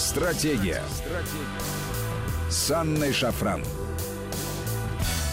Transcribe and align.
Стратегия. 0.00 0.82
Стратегия. 0.88 2.48
С 2.48 2.70
Анной 2.70 3.12
Шафран. 3.12 3.62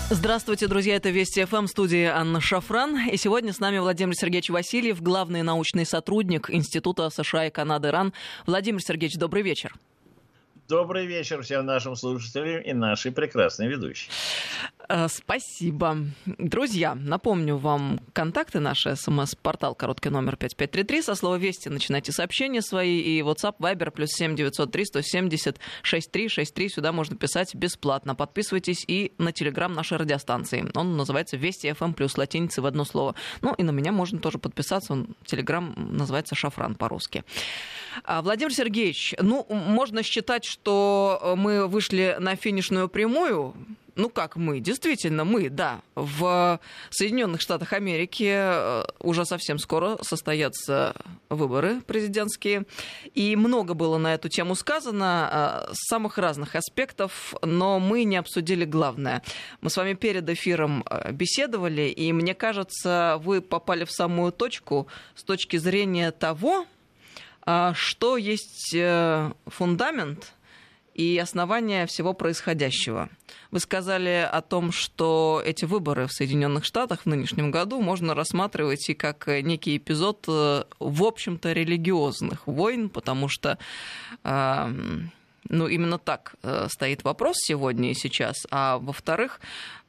Здравствуйте, 0.10 0.68
друзья, 0.68 0.98
это 0.98 1.10
Вести 1.10 1.46
ФМ, 1.46 1.68
студия 1.68 2.14
Анна 2.14 2.42
Шафран. 2.42 3.08
И 3.10 3.16
сегодня 3.16 3.54
с 3.54 3.60
нами 3.60 3.78
Владимир 3.78 4.14
Сергеевич 4.14 4.50
Васильев, 4.50 5.02
главный 5.02 5.42
научный 5.42 5.86
сотрудник 5.86 6.50
Института 6.50 7.10
США 7.10 7.48
и 7.48 7.50
Канады 7.50 7.92
РАН. 7.92 8.12
Владимир 8.46 8.82
Сергеевич, 8.82 9.18
добрый 9.18 9.42
вечер. 9.42 9.74
Добрый 10.68 11.06
вечер 11.06 11.42
всем 11.44 11.66
нашим 11.66 11.96
слушателям 11.96 12.62
и 12.62 12.74
нашей 12.74 13.14
прекрасной 13.14 13.70
ведущей. 13.70 14.10
Э, 14.90 15.08
спасибо. 15.10 15.98
Друзья, 16.26 16.96
напомню 16.96 17.58
вам 17.58 18.00
контакты 18.12 18.60
наши. 18.60 18.96
СМС-портал, 18.96 19.76
короткий 19.76 20.10
номер 20.10 20.36
5533. 20.36 21.02
Со 21.02 21.16
слова 21.16 21.36
«Вести» 21.36 21.70
начинайте 21.70 22.12
сообщения 22.12 22.62
свои. 22.62 23.00
И 23.00 23.22
WhatsApp, 23.22 23.56
Viber, 23.60 23.92
плюс 23.92 24.10
7903 24.12 24.86
170 24.86 25.60
6363. 25.84 26.70
Сюда 26.70 26.92
можно 26.92 27.16
писать 27.16 27.56
бесплатно. 27.56 28.16
Подписывайтесь 28.16 28.84
и 28.88 29.14
на 29.18 29.32
телеграм 29.32 29.74
нашей 29.74 29.98
радиостанции. 29.98 30.70
Он 30.74 30.98
называется 30.98 31.38
«Вести 31.38 31.68
FM 31.68 31.94
плюс 31.94 32.18
латиницы 32.18 32.62
в 32.62 32.66
одно 32.66 32.86
слово». 32.86 33.16
Ну 33.42 33.54
и 33.54 33.64
на 33.64 33.72
меня 33.72 33.92
можно 33.92 34.20
тоже 34.20 34.38
подписаться. 34.38 34.94
Он 34.94 35.16
телеграм 35.26 35.74
называется 35.78 36.36
«Шафран» 36.36 36.76
по-русски. 36.76 37.24
А, 38.04 38.22
Владимир 38.22 38.54
Сергеевич, 38.54 39.16
ну, 39.20 39.46
можно 39.50 40.04
считать, 40.04 40.57
э, 40.66 41.36
мы 41.36 41.68
вышли 41.68 42.16
на 42.20 42.36
финишную 42.36 42.90
прямую. 42.90 43.54
Ну 43.96 44.10
как 44.10 44.36
мы? 44.36 44.60
Действительно, 44.60 45.26
мы, 45.26 45.50
да. 45.50 45.82
В 45.96 46.60
Соединенных 46.92 47.42
Штатах 47.42 47.74
Америки 47.74 48.32
э, 48.32 48.84
уже 49.00 49.26
совсем 49.26 49.58
скоро 49.58 49.98
состоятся 50.04 50.94
выборы 51.30 51.82
президентские. 51.82 52.66
И 53.16 53.36
много 53.36 53.74
было 53.74 53.98
на 53.98 54.14
эту 54.14 54.30
тему 54.30 54.54
сказано 54.54 55.66
э, 55.70 55.74
с 55.74 55.88
самых 55.88 56.20
разных 56.20 56.56
аспектов, 56.56 57.34
но 57.42 57.80
мы 57.80 58.04
не 58.04 58.18
обсудили 58.18 58.66
главное. 58.66 59.24
Мы 59.62 59.72
с 59.72 59.78
вами 59.78 59.94
перед 59.94 60.30
эфиром 60.30 60.86
беседовали, 61.12 61.90
и 61.90 62.14
мне 62.14 62.36
кажется, 62.36 63.20
вы 63.24 63.42
попали 63.42 63.84
в 63.84 63.92
самую 63.92 64.32
точку 64.32 64.88
с 65.16 65.24
точки 65.24 65.58
зрения 65.58 66.12
того, 66.12 66.66
что 67.74 68.18
есть 68.18 68.76
фундамент 69.48 70.34
и 70.98 71.18
основание 71.18 71.86
всего 71.86 72.14
происходящего. 72.14 73.10
Вы 73.52 73.60
сказали 73.60 74.28
о 74.30 74.42
том, 74.42 74.72
что 74.72 75.42
эти 75.46 75.64
выборы 75.66 76.08
в 76.08 76.12
Соединенных 76.12 76.66
Штатах 76.66 77.04
в 77.04 77.06
нынешнем 77.06 77.52
году 77.52 77.80
можно 77.80 78.14
рассматривать 78.14 78.90
и 78.90 78.94
как 78.94 79.28
некий 79.28 79.78
эпизод, 79.78 80.26
э, 80.28 80.64
в 80.80 81.04
общем-то, 81.04 81.54
религиозных 81.54 82.48
войн, 82.48 82.90
потому 82.90 83.30
что 83.30 83.58
ну, 85.50 85.68
именно 85.68 85.98
так 85.98 86.36
э, 86.44 86.68
стоит 86.70 87.04
вопрос 87.04 87.38
сегодня 87.38 87.92
и 87.92 87.94
сейчас. 87.94 88.36
А 88.52 88.80
во-вторых, 88.80 89.40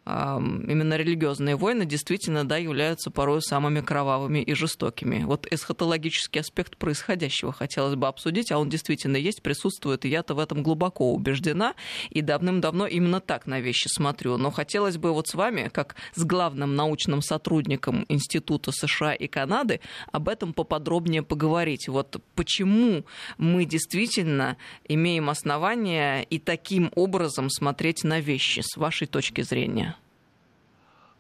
именно 0.09 0.97
религиозные 0.97 1.57
войны 1.57 1.85
действительно 1.85 2.47
да, 2.49 2.57
являются 2.57 3.11
порой 3.11 3.43
самыми 3.43 3.81
кровавыми 3.81 4.39
и 4.39 4.55
жестокими. 4.55 5.25
Вот 5.25 5.47
эсхатологический 5.51 6.41
аспект 6.41 6.79
происходящего 6.79 7.53
хотелось 7.53 7.95
бы 7.95 8.07
обсудить, 8.07 8.51
а 8.51 8.59
он 8.59 8.71
действительно 8.71 9.17
есть, 9.17 9.43
присутствует, 9.43 10.05
и 10.05 10.09
я-то 10.09 10.35
в 10.35 10.39
этом 10.39 10.63
глубоко 10.63 11.13
убеждена, 11.13 11.75
и 12.09 12.23
давным-давно 12.23 12.87
именно 12.87 13.21
так 13.21 13.47
на 13.47 13.61
вещи 13.61 13.89
смотрю. 13.89 14.39
Но 14.39 14.51
хотелось 14.51 14.97
бы 14.97 15.13
вот 15.13 15.29
с 15.29 15.35
вами, 15.35 15.69
как 15.73 15.97
с 16.15 16.25
главным 16.25 16.75
научным 16.75 17.21
сотрудником 17.21 18.07
Института 18.09 18.73
США 18.73 19.13
и 19.13 19.27
Канады, 19.27 19.81
об 20.11 20.29
этом 20.29 20.55
поподробнее 20.55 21.23
поговорить. 21.23 21.89
Вот 21.89 22.23
почему 22.35 23.05
мы 23.37 23.67
действительно 23.67 24.57
имеем 24.89 25.29
основания 25.29 26.23
и 26.23 26.39
таким 26.39 26.91
образом 26.95 27.51
смотреть 27.51 28.05
на 28.05 28.21
вещи 28.21 28.61
с 28.65 28.77
вашей 28.79 29.07
точки 29.07 29.43
зрения? 29.43 29.98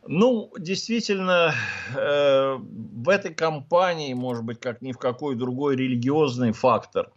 Ну, 0.06 0.50
действительно, 0.59 1.54
э, 1.94 2.56
в 2.59 3.09
этой 3.09 3.34
кампании, 3.34 4.14
может 4.14 4.44
быть, 4.44 4.60
как 4.60 4.81
ни 4.81 4.92
в 4.92 4.98
какой 4.98 5.34
другой 5.36 5.76
религиозный 5.76 6.53
фактор, 6.53 7.10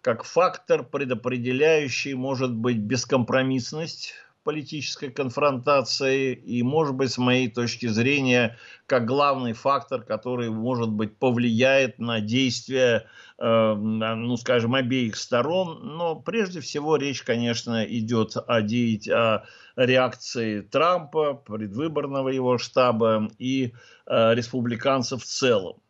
как 0.00 0.24
фактор, 0.24 0.82
предопределяющий, 0.82 2.14
может 2.14 2.52
быть, 2.52 2.78
бескомпромиссность 2.78 4.14
политической 4.46 5.10
конфронтации 5.10 6.32
и, 6.32 6.62
может 6.62 6.94
быть, 6.94 7.10
с 7.10 7.18
моей 7.18 7.50
точки 7.50 7.86
зрения, 7.86 8.56
как 8.86 9.04
главный 9.04 9.54
фактор, 9.54 10.02
который, 10.02 10.50
может 10.50 10.88
быть, 10.88 11.18
повлияет 11.18 11.98
на 11.98 12.20
действия, 12.20 13.08
э, 13.38 13.74
ну, 13.74 14.36
скажем, 14.36 14.76
обеих 14.76 15.16
сторон. 15.16 15.96
Но 15.96 16.14
прежде 16.14 16.60
всего 16.60 16.94
речь, 16.96 17.24
конечно, 17.24 17.84
идет 17.84 18.36
о, 18.36 18.62
де- 18.62 19.12
о 19.12 19.46
реакции 19.74 20.60
Трампа, 20.60 21.34
предвыборного 21.34 22.28
его 22.28 22.56
штаба 22.56 23.28
и 23.40 23.72
э, 24.06 24.34
республиканцев 24.34 25.24
в 25.24 25.26
целом. 25.26 25.82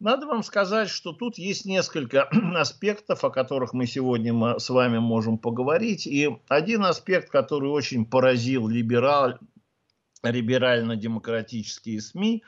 Надо 0.00 0.26
вам 0.26 0.44
сказать, 0.44 0.88
что 0.88 1.12
тут 1.12 1.38
есть 1.38 1.64
несколько 1.64 2.22
аспектов, 2.56 3.24
о 3.24 3.30
которых 3.30 3.72
мы 3.72 3.86
сегодня 3.86 4.58
с 4.58 4.70
вами 4.70 4.98
можем 4.98 5.38
поговорить. 5.38 6.06
И 6.06 6.30
один 6.48 6.84
аспект, 6.84 7.30
который 7.30 7.68
очень 7.68 8.06
поразил 8.06 8.68
либераль, 8.68 9.38
либерально-демократические 10.22 12.00
СМИ, 12.00 12.44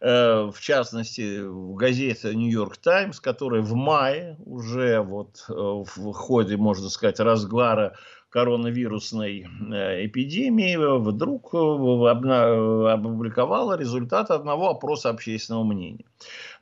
э, 0.00 0.50
в 0.52 0.60
частности, 0.60 1.42
в 1.42 1.74
газете 1.74 2.34
«Нью-Йорк 2.34 2.76
Таймс», 2.76 3.20
которая 3.20 3.62
в 3.62 3.74
мае 3.74 4.36
уже 4.44 5.00
вот 5.00 5.44
э, 5.48 5.52
в 5.52 6.12
ходе, 6.12 6.56
можно 6.56 6.90
сказать, 6.90 7.20
разгара 7.20 7.96
коронавирусной 8.30 9.40
э, 9.40 10.06
эпидемии 10.06 10.76
вдруг 10.98 11.48
опубликовала 11.48 13.76
результат 13.76 14.30
одного 14.30 14.70
опроса 14.70 15.10
общественного 15.10 15.64
мнения. 15.64 16.06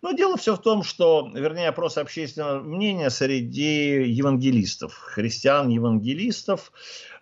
Но 0.01 0.13
дело 0.13 0.37
все 0.37 0.55
в 0.55 0.61
том, 0.61 0.85
что, 0.85 1.29
вернее, 1.35 1.69
опрос 1.69 1.99
общественного 1.99 2.61
мнения 2.61 3.11
среди 3.11 4.05
евангелистов, 4.05 4.95
христиан-евангелистов, 4.95 6.73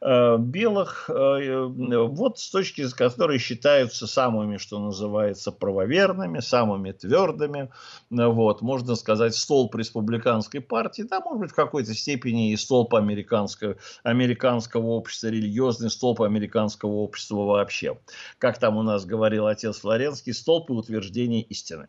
э, 0.02 0.36
белых, 0.38 1.08
э, 1.08 1.64
вот 1.64 2.38
с 2.38 2.50
точки, 2.50 2.82
с 2.86 2.92
которой 2.92 3.38
считаются 3.38 4.06
самыми, 4.06 4.58
что 4.58 4.78
называется, 4.78 5.52
правоверными, 5.52 6.40
самыми 6.40 6.92
твердыми, 6.92 7.70
вот, 8.10 8.60
можно 8.60 8.94
сказать, 8.94 9.34
столб 9.34 9.74
республиканской 9.74 10.60
партии, 10.60 11.02
да, 11.02 11.20
может 11.20 11.40
быть, 11.40 11.50
в 11.52 11.54
какой-то 11.54 11.94
степени 11.94 12.52
и 12.52 12.56
столб 12.56 12.94
американского, 12.94 13.76
американского 14.02 14.88
общества, 14.88 15.28
религиозный 15.28 15.90
столб 15.90 16.20
американского 16.20 16.92
общества 16.92 17.44
вообще. 17.44 17.98
Как 18.38 18.58
там 18.58 18.76
у 18.76 18.82
нас 18.82 19.06
говорил 19.06 19.46
отец 19.46 19.78
Флоренский, 19.78 20.34
столб 20.34 20.68
и 20.68 20.74
утверждение 20.74 21.40
истины. 21.42 21.88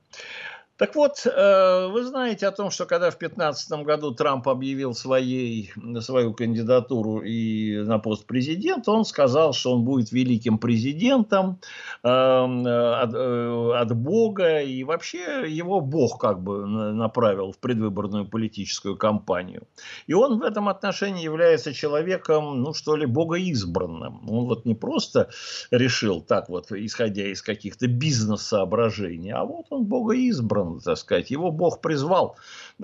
Так 0.77 0.93
вот, 0.95 1.25
э, 1.25 1.87
вы 1.87 2.03
знаете 2.03 2.45
о 2.45 2.51
том, 2.51 2.69
что 2.69 2.85
когда 2.85 3.09
в 3.09 3.17
2015 3.17 3.83
году 3.83 4.13
Трамп 4.13 4.47
объявил 4.47 4.93
своей, 4.93 5.73
свою 6.01 6.35
кандидатуру 6.35 7.21
и 7.21 7.77
на 7.77 7.97
пост 7.97 8.27
президента, 8.27 8.91
он 8.91 9.03
сказал, 9.03 9.53
что 9.53 9.73
он 9.73 9.83
будет 9.83 10.11
великим 10.11 10.59
президентом 10.59 11.59
эм, 12.03 12.59
от, 12.67 13.11
э, 13.11 13.71
от 13.75 13.95
Бога, 13.95 14.61
и 14.61 14.83
вообще 14.83 15.45
его 15.47 15.81
Бог 15.81 16.21
как 16.21 16.43
бы 16.43 16.67
направил 16.67 17.51
в 17.53 17.57
предвыборную 17.57 18.27
политическую 18.27 18.97
кампанию. 18.97 19.63
И 20.05 20.13
он 20.13 20.37
в 20.37 20.43
этом 20.43 20.69
отношении 20.69 21.23
является 21.23 21.73
человеком, 21.73 22.61
ну 22.61 22.75
что 22.75 22.95
ли, 22.95 23.07
богоизбранным. 23.07 24.29
Он 24.29 24.45
вот 24.45 24.65
не 24.65 24.75
просто 24.75 25.29
решил 25.71 26.21
так 26.21 26.49
вот, 26.49 26.71
исходя 26.71 27.25
из 27.25 27.41
каких-то 27.41 27.87
бизнес-соображений, 27.87 29.31
а 29.31 29.43
вот 29.43 29.65
он 29.71 29.85
богоизбран 29.85 30.66
он, 30.67 30.79
так 30.79 30.97
сказать, 30.97 31.31
его 31.31 31.51
Бог 31.51 31.81
призвал, 31.81 32.37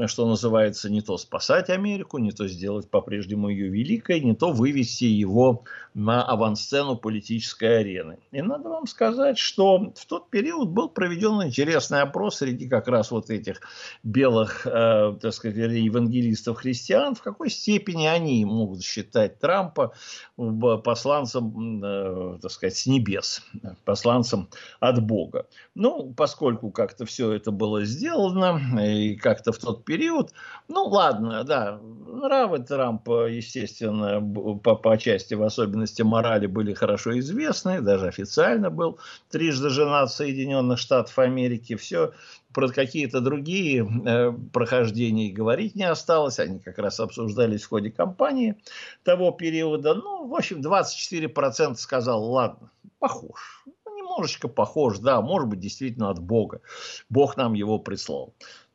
что 0.08 0.28
называется, 0.28 0.90
не 0.90 1.02
то 1.02 1.18
спасать 1.18 1.70
Америку, 1.70 2.18
не 2.18 2.32
то 2.32 2.48
сделать 2.48 2.90
по-прежнему 2.90 3.50
ее 3.50 3.70
великой, 3.70 4.22
не 4.22 4.36
то 4.36 4.52
вывести 4.52 5.06
его 5.06 5.64
на 5.94 6.24
авансцену 6.24 6.96
политической 6.96 7.80
арены. 7.80 8.18
И 8.32 8.42
надо 8.42 8.70
вам 8.70 8.88
сказать, 8.88 9.38
что 9.38 9.94
в 9.96 10.06
тот 10.08 10.32
период 10.32 10.70
был 10.70 10.90
проведен 10.90 11.44
интересный 11.44 12.02
опрос 12.02 12.38
среди 12.38 12.68
как 12.68 12.88
раз 12.88 13.12
вот 13.12 13.30
этих 13.30 13.62
белых, 14.02 14.66
э, 14.66 15.16
так 15.22 15.34
сказать, 15.34 15.58
евангелистов-христиан, 15.58 17.14
в 17.14 17.22
какой 17.22 17.52
степени 17.52 18.08
они 18.08 18.44
могут 18.46 18.84
считать 18.84 19.40
Трампа 19.40 19.94
посланцем, 20.36 21.84
э, 21.84 22.40
так 22.42 22.52
сказать, 22.52 22.76
с 22.76 22.88
небес, 22.88 23.44
посланцем 23.86 24.50
от 24.80 25.06
Бога. 25.06 25.46
Ну, 25.76 26.12
поскольку 26.14 26.72
как-то 26.72 27.06
все 27.06 27.32
это 27.34 27.52
было 27.52 27.86
сделано, 27.86 28.60
и 28.84 29.16
как-то 29.16 29.52
в 29.52 29.60
тот 29.60 29.83
период. 29.84 30.34
Ну, 30.68 30.86
ладно, 30.86 31.44
да, 31.44 31.80
нравы 32.08 32.60
Трампа, 32.60 33.28
естественно, 33.28 34.22
по, 34.58 34.76
по 34.76 34.98
части, 34.98 35.34
в 35.34 35.44
особенности 35.44 36.02
морали, 36.02 36.48
были 36.48 36.74
хорошо 36.74 37.18
известны, 37.20 37.82
даже 37.82 38.08
официально 38.08 38.70
был 38.70 39.00
трижды 39.30 39.70
женат 39.70 40.12
Соединенных 40.12 40.80
Штатах 40.80 41.18
Америки. 41.20 41.76
Все 41.76 42.14
про 42.54 42.70
какие-то 42.70 43.20
другие 43.20 43.86
э, 44.06 44.32
прохождения 44.54 45.32
говорить 45.32 45.76
не 45.76 45.84
осталось. 45.84 46.40
Они 46.40 46.60
как 46.60 46.78
раз 46.78 47.00
обсуждались 47.00 47.64
в 47.64 47.70
ходе 47.70 47.92
кампании 47.92 48.56
того 49.04 49.32
периода. 49.32 49.96
Ну, 49.96 50.28
в 50.28 50.36
общем, 50.36 50.62
24% 50.62 51.76
сказал, 51.76 52.24
ладно, 52.24 52.70
похож. 53.00 53.64
Ну, 53.66 53.98
немножечко 53.98 54.48
похож, 54.48 55.00
да, 55.00 55.22
может 55.22 55.50
быть, 55.50 55.60
действительно 55.60 56.10
от 56.10 56.20
Бога. 56.20 56.62
Бог 57.10 57.38
нам 57.38 57.54
его 57.54 57.80
прислал. 57.80 58.34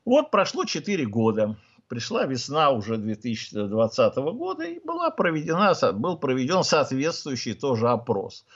Вот 0.09 0.31
прошло 0.31 0.65
4 0.65 1.05
года 1.05 1.55
пришла 1.87 2.25
весна 2.25 2.71
уже 2.71 2.97
2020 2.97 4.17
года 4.17 4.65
и 4.65 4.79
была 4.79 5.11
проведена, 5.11 5.75
был 5.93 6.17
проведен 6.17 6.63
соответствующий 6.63 7.53
тоже 7.53 7.91
опрос. 7.91 8.47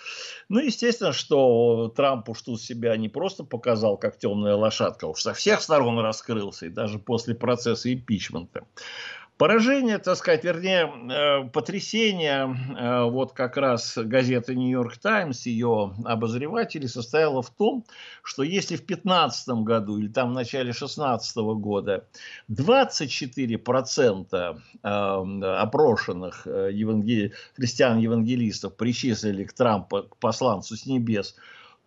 Ну, 0.49 0.61
естественно, 0.61 1.13
что 1.13 1.93
Трамп 1.95 2.31
уж 2.31 2.41
тут 2.41 2.63
себя 2.63 2.97
не 2.97 3.11
просто 3.11 3.45
показал 3.45 3.99
как 3.99 4.19
темная 4.19 4.55
лошадка, 4.55 5.05
уж 5.05 5.21
со 5.21 5.35
всех 5.35 5.61
сторон 5.61 5.99
раскрылся, 5.99 6.67
и 6.67 6.71
даже 6.71 6.99
после 6.99 7.35
процесса 7.35 7.93
импичмента. 7.93 8.65
Поражение, 9.43 9.99
так 9.99 10.17
сказать, 10.17 10.45
вернее, 10.45 10.87
э, 10.87 11.49
потрясение 11.49 12.57
э, 12.79 13.11
вот 13.11 13.33
как 13.33 13.57
раз 13.57 13.99
газеты 13.99 14.55
«Нью-Йорк 14.55 14.99
Таймс», 14.99 15.47
ее 15.47 15.97
обозревателей, 16.05 16.87
состояло 16.87 17.43
в 17.43 17.51
том, 17.51 17.85
что 18.23 18.45
если 18.45 18.77
в 18.77 18.87
2015 18.87 19.49
году 19.65 19.99
или 19.99 20.07
там 20.07 20.31
в 20.31 20.35
начале 20.35 20.67
2016 20.67 21.37
года 21.59 22.07
24% 22.53 24.61
э, 24.81 24.87
опрошенных 24.87 26.47
евангели... 26.47 27.33
христиан-евангелистов 27.57 28.77
причислили 28.77 29.43
к 29.43 29.53
Трампу, 29.55 30.05
к 30.05 30.19
посланцу 30.19 30.77
с 30.77 30.87
небес, 30.87 31.35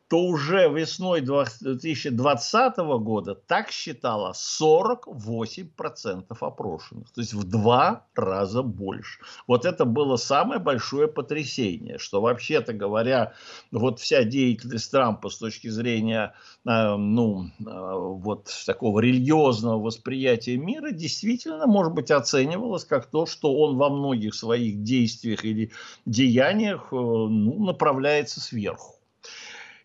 то 0.07 0.19
уже 0.19 0.69
весной 0.69 1.21
2020 1.21 2.77
года 2.77 3.35
так 3.35 3.71
считало 3.71 4.33
48% 4.33 6.37
опрошенных. 6.39 7.09
То 7.11 7.21
есть 7.21 7.33
в 7.33 7.43
два 7.43 8.05
раза 8.13 8.61
больше. 8.61 9.19
Вот 9.47 9.65
это 9.65 9.85
было 9.85 10.17
самое 10.17 10.59
большое 10.59 11.07
потрясение, 11.07 11.97
что 11.97 12.21
вообще-то 12.21 12.73
говоря, 12.73 13.33
вот 13.71 13.99
вся 13.99 14.23
деятельность 14.23 14.91
Трампа 14.91 15.29
с 15.29 15.37
точки 15.37 15.69
зрения 15.69 16.35
э, 16.65 16.95
ну, 16.95 17.49
э, 17.59 17.63
вот 17.65 18.51
такого 18.65 18.99
религиозного 18.99 19.79
восприятия 19.79 20.57
мира 20.57 20.91
действительно, 20.91 21.65
может 21.65 21.93
быть, 21.93 22.11
оценивалась 22.11 22.85
как 22.85 23.07
то, 23.07 23.25
что 23.25 23.55
он 23.55 23.77
во 23.77 23.89
многих 23.89 24.35
своих 24.35 24.83
действиях 24.83 25.45
или 25.45 25.71
деяниях 26.05 26.89
э, 26.91 26.95
ну, 26.95 27.65
направляется 27.65 28.39
сверху. 28.39 28.94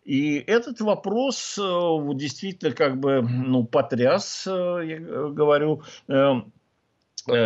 И 0.04 0.38
этот 0.38 0.80
вопрос 0.80 1.58
э, 1.58 1.98
действительно 2.14 2.72
как 2.72 2.98
бы 2.98 3.22
ну, 3.22 3.64
потряс, 3.64 4.44
э, 4.46 4.80
я 4.84 4.98
говорю, 4.98 5.82
э, 6.08 6.40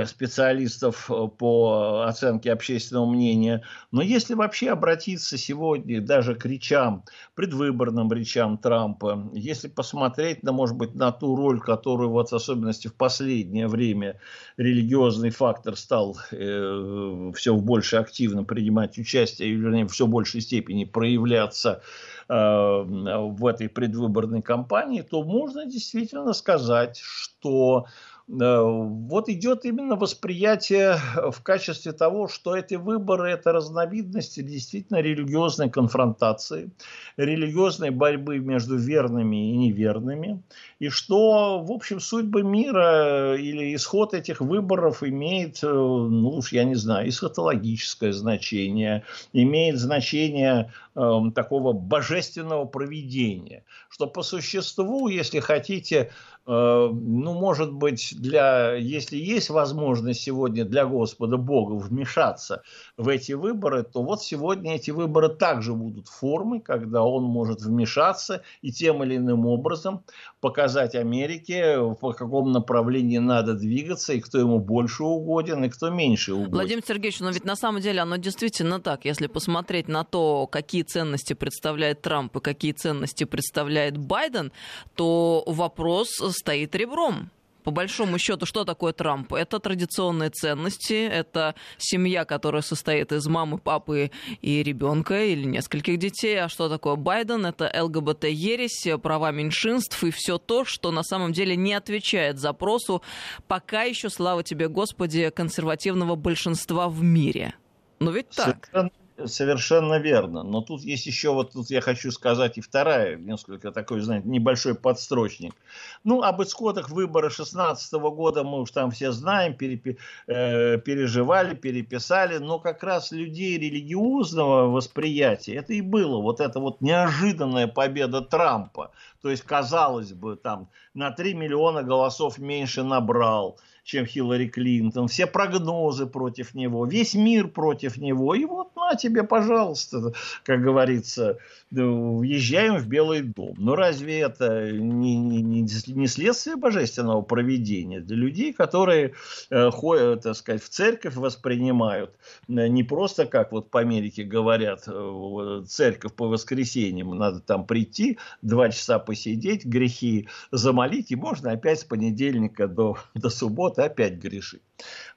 специалистов 0.06 1.10
по 1.36 2.04
оценке 2.06 2.52
общественного 2.52 3.10
мнения. 3.10 3.64
Но 3.90 4.02
если 4.02 4.34
вообще 4.34 4.70
обратиться 4.70 5.36
сегодня 5.36 6.00
даже 6.00 6.36
к 6.36 6.46
речам, 6.46 7.04
предвыборным 7.34 8.12
речам 8.12 8.56
Трампа, 8.56 9.28
если 9.34 9.66
посмотреть, 9.66 10.44
на, 10.44 10.52
может 10.52 10.76
быть, 10.76 10.94
на 10.94 11.10
ту 11.10 11.34
роль, 11.34 11.60
которую 11.60 12.10
вот 12.10 12.30
в 12.30 12.34
особенности 12.36 12.86
в 12.86 12.94
последнее 12.94 13.66
время 13.66 14.20
религиозный 14.56 15.30
фактор 15.30 15.76
стал 15.76 16.16
э, 16.30 17.32
все 17.34 17.56
больше 17.56 17.96
активно 17.96 18.44
принимать 18.44 18.96
участие, 18.96 19.48
или, 19.48 19.56
вернее, 19.56 19.88
все 19.88 20.06
большей 20.06 20.40
степени 20.40 20.84
проявляться 20.84 21.82
Э, 21.82 22.13
в 22.28 23.46
этой 23.46 23.68
предвыборной 23.68 24.42
кампании, 24.42 25.02
то 25.02 25.22
можно 25.22 25.66
действительно 25.66 26.32
сказать, 26.32 26.98
что 27.02 27.86
Э, 28.28 28.62
вот 28.62 29.28
идет 29.28 29.64
именно 29.64 29.96
восприятие 29.96 30.96
в 31.30 31.42
качестве 31.42 31.92
того, 31.92 32.28
что 32.28 32.56
эти 32.56 32.74
выборы– 32.74 33.30
это 33.32 33.52
разновидности 33.52 34.40
действительно 34.40 35.00
религиозной 35.00 35.68
конфронтации, 35.70 36.70
религиозной 37.16 37.90
борьбы 37.90 38.38
между 38.38 38.76
верными 38.76 39.50
и 39.50 39.56
неверными, 39.56 40.42
и 40.84 40.90
что, 40.90 41.62
в 41.62 41.72
общем, 41.72 41.98
судьбы 41.98 42.42
мира 42.42 43.36
или 43.36 43.74
исход 43.74 44.12
этих 44.12 44.42
выборов 44.42 45.02
имеет, 45.02 45.64
э, 45.64 45.66
ну 45.66 46.28
уж 46.28 46.52
я 46.52 46.64
не 46.64 46.74
знаю, 46.74 47.08
эсхатологическое 47.08 48.12
значение, 48.12 49.02
имеет 49.32 49.78
значение 49.78 50.72
э, 50.94 51.20
такого 51.34 51.72
божественного 51.72 52.66
проведения, 52.66 53.64
что 53.88 54.06
по 54.06 54.22
существу, 54.22 55.08
если 55.08 55.40
хотите, 55.40 56.10
Э, 56.46 56.90
ну, 56.92 57.32
может 57.32 57.72
быть, 57.72 58.14
для, 58.20 58.74
если 58.74 59.16
есть 59.16 59.48
возможность 59.48 60.20
сегодня 60.20 60.64
для 60.64 60.84
Господа 60.84 61.38
Бога 61.38 61.72
вмешаться 61.74 62.62
в 62.98 63.08
эти 63.08 63.32
выборы, 63.32 63.82
то 63.82 64.02
вот 64.02 64.22
сегодня 64.22 64.74
эти 64.74 64.90
выборы 64.90 65.30
также 65.30 65.72
будут 65.72 66.08
формой, 66.08 66.60
когда 66.60 67.02
он 67.02 67.24
может 67.24 67.62
вмешаться 67.62 68.42
и 68.60 68.72
тем 68.72 69.02
или 69.02 69.16
иным 69.16 69.46
образом 69.46 70.04
показать 70.40 70.73
Америке, 70.76 71.78
по 72.00 72.12
какому 72.12 72.50
направлению 72.50 73.22
надо 73.22 73.54
двигаться, 73.54 74.12
и 74.12 74.20
кто 74.20 74.38
ему 74.38 74.58
больше 74.58 75.04
угоден, 75.04 75.64
и 75.64 75.68
кто 75.68 75.90
меньше 75.90 76.34
угоден. 76.34 76.52
Владимир 76.52 76.82
Сергеевич, 76.86 77.20
но 77.20 77.30
ведь 77.30 77.44
на 77.44 77.56
самом 77.56 77.80
деле 77.80 78.00
оно 78.00 78.16
действительно 78.16 78.80
так. 78.80 79.04
Если 79.04 79.26
посмотреть 79.26 79.88
на 79.88 80.04
то, 80.04 80.46
какие 80.46 80.82
ценности 80.82 81.34
представляет 81.34 82.02
Трамп 82.02 82.36
и 82.36 82.40
какие 82.40 82.72
ценности 82.72 83.24
представляет 83.24 83.96
Байден, 83.96 84.52
то 84.94 85.44
вопрос 85.46 86.08
стоит 86.32 86.74
ребром 86.74 87.30
по 87.64 87.70
большому 87.70 88.18
счету, 88.18 88.46
что 88.46 88.64
такое 88.64 88.92
Трамп? 88.92 89.32
Это 89.32 89.58
традиционные 89.58 90.30
ценности, 90.30 91.06
это 91.06 91.54
семья, 91.78 92.24
которая 92.24 92.62
состоит 92.62 93.10
из 93.10 93.26
мамы, 93.26 93.58
папы 93.58 94.10
и 94.42 94.62
ребенка 94.62 95.24
или 95.24 95.44
нескольких 95.44 95.98
детей. 95.98 96.40
А 96.40 96.48
что 96.48 96.68
такое 96.68 96.96
Байден? 96.96 97.46
Это 97.46 97.72
ЛГБТ-ересь, 97.74 98.86
права 99.02 99.32
меньшинств 99.32 100.04
и 100.04 100.10
все 100.10 100.38
то, 100.38 100.64
что 100.64 100.92
на 100.92 101.02
самом 101.02 101.32
деле 101.32 101.56
не 101.56 101.72
отвечает 101.72 102.38
запросу 102.38 103.02
пока 103.48 103.82
еще, 103.82 104.10
слава 104.10 104.42
тебе, 104.42 104.68
Господи, 104.68 105.30
консервативного 105.30 106.16
большинства 106.16 106.88
в 106.88 107.02
мире. 107.02 107.54
Но 107.98 108.10
ведь 108.10 108.28
так. 108.28 108.68
Совершенно 108.70 108.90
Совершенно 109.26 110.00
верно. 110.00 110.42
Но 110.42 110.60
тут 110.60 110.82
есть 110.82 111.06
еще, 111.06 111.32
вот 111.32 111.52
тут 111.52 111.70
я 111.70 111.80
хочу 111.80 112.10
сказать 112.10 112.58
и 112.58 112.60
вторая, 112.60 113.16
несколько 113.16 113.70
такой, 113.70 114.00
знаете, 114.00 114.28
небольшой 114.28 114.74
подстрочник. 114.74 115.54
Ну, 116.02 116.22
об 116.22 116.42
исходах 116.42 116.90
выбора 116.90 117.30
16 117.30 117.92
года 117.92 118.42
мы 118.42 118.62
уж 118.62 118.72
там 118.72 118.90
все 118.90 119.12
знаем, 119.12 119.54
перепи, 119.54 119.98
э, 120.26 120.78
переживали, 120.78 121.54
переписали, 121.54 122.38
но 122.38 122.58
как 122.58 122.82
раз 122.82 123.12
людей 123.12 123.56
религиозного 123.56 124.68
восприятия, 124.68 125.54
это 125.54 125.74
и 125.74 125.80
было 125.80 126.20
вот 126.20 126.40
эта 126.40 126.58
вот 126.58 126.80
неожиданная 126.80 127.68
победа 127.68 128.20
Трампа. 128.20 128.90
То 129.24 129.30
есть, 129.30 129.42
казалось 129.42 130.12
бы, 130.12 130.36
там 130.36 130.68
на 130.92 131.10
3 131.10 131.32
миллиона 131.32 131.82
голосов 131.82 132.36
меньше 132.36 132.82
набрал– 132.82 133.58
чем 133.84 134.06
Хиллари 134.06 134.48
Клинтон, 134.48 135.08
все 135.08 135.26
прогнозы 135.26 136.06
против 136.06 136.54
него, 136.54 136.86
весь 136.86 137.14
мир 137.14 137.48
против 137.48 137.98
него. 137.98 138.34
И 138.34 138.46
вот 138.46 138.74
на 138.74 138.94
тебе, 138.96 139.22
пожалуйста, 139.22 140.12
как 140.42 140.62
говорится, 140.62 141.38
въезжаем 141.70 142.78
в 142.78 142.88
Белый 142.88 143.22
дом. 143.22 143.54
Но 143.58 143.76
разве 143.76 144.20
это 144.20 144.72
не, 144.72 145.16
не, 145.16 145.60
не 145.62 146.06
следствие 146.06 146.56
божественного 146.56 147.20
проведения 147.20 148.00
для 148.00 148.16
людей, 148.16 148.54
которые 148.54 149.12
э, 149.50 149.70
ходят, 149.70 150.22
так 150.22 150.34
сказать, 150.34 150.62
в 150.62 150.68
церковь, 150.70 151.16
воспринимают 151.16 152.14
э, 152.48 152.68
не 152.68 152.82
просто, 152.84 153.26
как 153.26 153.52
вот 153.52 153.70
по 153.70 153.80
Америке 153.80 154.24
говорят, 154.24 154.84
э, 154.86 155.62
церковь 155.68 156.14
по 156.14 156.26
воскресеньям, 156.28 157.10
надо 157.10 157.40
там 157.40 157.66
прийти, 157.66 158.18
два 158.40 158.70
часа 158.70 158.98
посидеть, 159.14 159.64
грехи 159.64 160.28
замолить, 160.50 161.12
и 161.12 161.16
можно 161.16 161.52
опять 161.52 161.78
с 161.78 161.84
понедельника 161.84 162.66
до, 162.66 162.98
до 163.14 163.30
субботы 163.30 163.82
опять 163.82 164.14
грешить. 164.14 164.62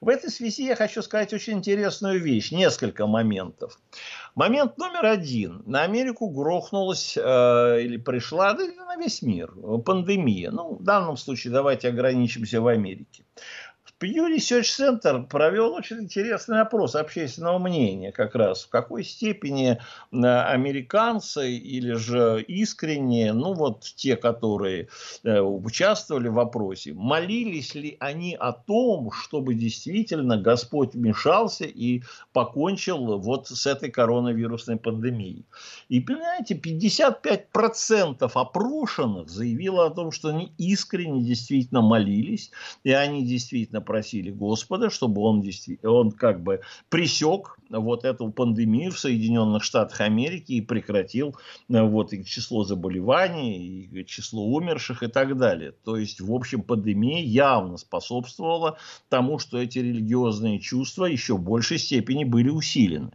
В 0.02 0.10
этой 0.10 0.30
связи 0.30 0.68
я 0.68 0.76
хочу 0.76 1.02
сказать 1.02 1.34
очень 1.34 1.54
интересную 1.54 2.22
вещь, 2.22 2.52
несколько 2.52 3.08
моментов. 3.08 3.80
Момент 4.36 4.78
номер 4.78 5.06
один. 5.06 5.64
На 5.66 5.82
Америку 5.82 6.30
грохнулась 6.30 7.18
э, 7.18 7.82
или 7.82 7.98
пришла, 7.98 8.54
да 8.54 8.66
на 8.66 8.98
весь 8.98 9.24
мир, 9.24 9.52
пандемия. 9.84 10.52
Ну, 10.52 10.76
в 10.76 10.84
данном 10.84 11.18
случае 11.18 11.54
давайте 11.54 11.88
ограничимся 11.88 12.62
в 12.62 12.68
Америке. 12.68 13.24
Pew 14.00 14.28
Research 14.28 14.78
Center 14.78 15.26
провел 15.26 15.74
очень 15.74 16.02
интересный 16.02 16.62
опрос 16.62 16.94
общественного 16.94 17.58
мнения 17.58 18.12
как 18.12 18.36
раз. 18.36 18.66
В 18.66 18.70
какой 18.70 19.04
степени 19.04 19.72
э, 19.72 19.78
американцы 20.12 21.52
или 21.54 21.94
же 21.94 22.46
искренне, 22.48 23.34
ну 23.34 23.56
вот 23.56 23.82
те, 23.96 24.16
которые 24.16 24.90
э, 25.24 25.40
участвовали 25.40 26.28
в 26.28 26.38
опросе, 26.38 26.94
молились 26.94 27.74
ли 27.74 27.98
они 28.00 28.36
о 28.36 28.52
том, 28.52 29.12
чтобы 29.12 29.56
действительно 29.56 30.38
Господь 30.38 30.94
вмешался 30.94 31.66
и 31.66 32.04
покончил 32.34 33.18
вот 33.18 33.48
с 33.48 33.66
этой 33.66 33.90
коронавирусной 33.90 34.78
пандемией. 34.78 35.48
И, 35.90 36.02
понимаете, 36.02 36.54
55% 36.54 38.30
опрошенных 38.32 39.28
заявило 39.28 39.88
о 39.88 39.90
том, 39.90 40.12
что 40.12 40.30
они 40.30 40.54
искренне 40.60 41.24
действительно 41.24 41.82
молились, 41.82 42.52
и 42.84 42.92
они 42.92 43.26
действительно 43.26 43.87
просили 43.88 44.30
Господа, 44.30 44.90
чтобы 44.90 45.22
он, 45.22 45.44
он 45.84 46.12
как 46.12 46.44
бы 46.44 46.62
пресек 46.90 47.58
вот 47.70 48.04
эту 48.04 48.30
пандемию 48.30 48.92
в 48.92 49.00
Соединенных 49.00 49.64
Штатах 49.64 50.02
Америки 50.02 50.52
и 50.52 50.62
прекратил 50.62 51.36
э, 51.70 51.82
вот 51.82 52.14
и 52.14 52.24
число 52.26 52.66
заболеваний, 52.66 53.90
и 53.92 54.06
число 54.06 54.46
умерших 54.46 55.04
и 55.04 55.08
так 55.08 55.38
далее. 55.38 55.74
То 55.86 55.96
есть, 55.96 56.20
в 56.20 56.34
общем, 56.34 56.62
пандемия 56.62 57.24
явно 57.24 57.78
способствовала 57.78 58.78
тому, 59.10 59.40
что 59.40 59.58
эти 59.58 59.80
религиозные 59.80 60.60
чувства 60.60 61.06
еще 61.06 61.36
в 61.36 61.42
большей 61.42 61.80
степени 61.80 62.26
были 62.26 62.50
усилены. 62.50 63.12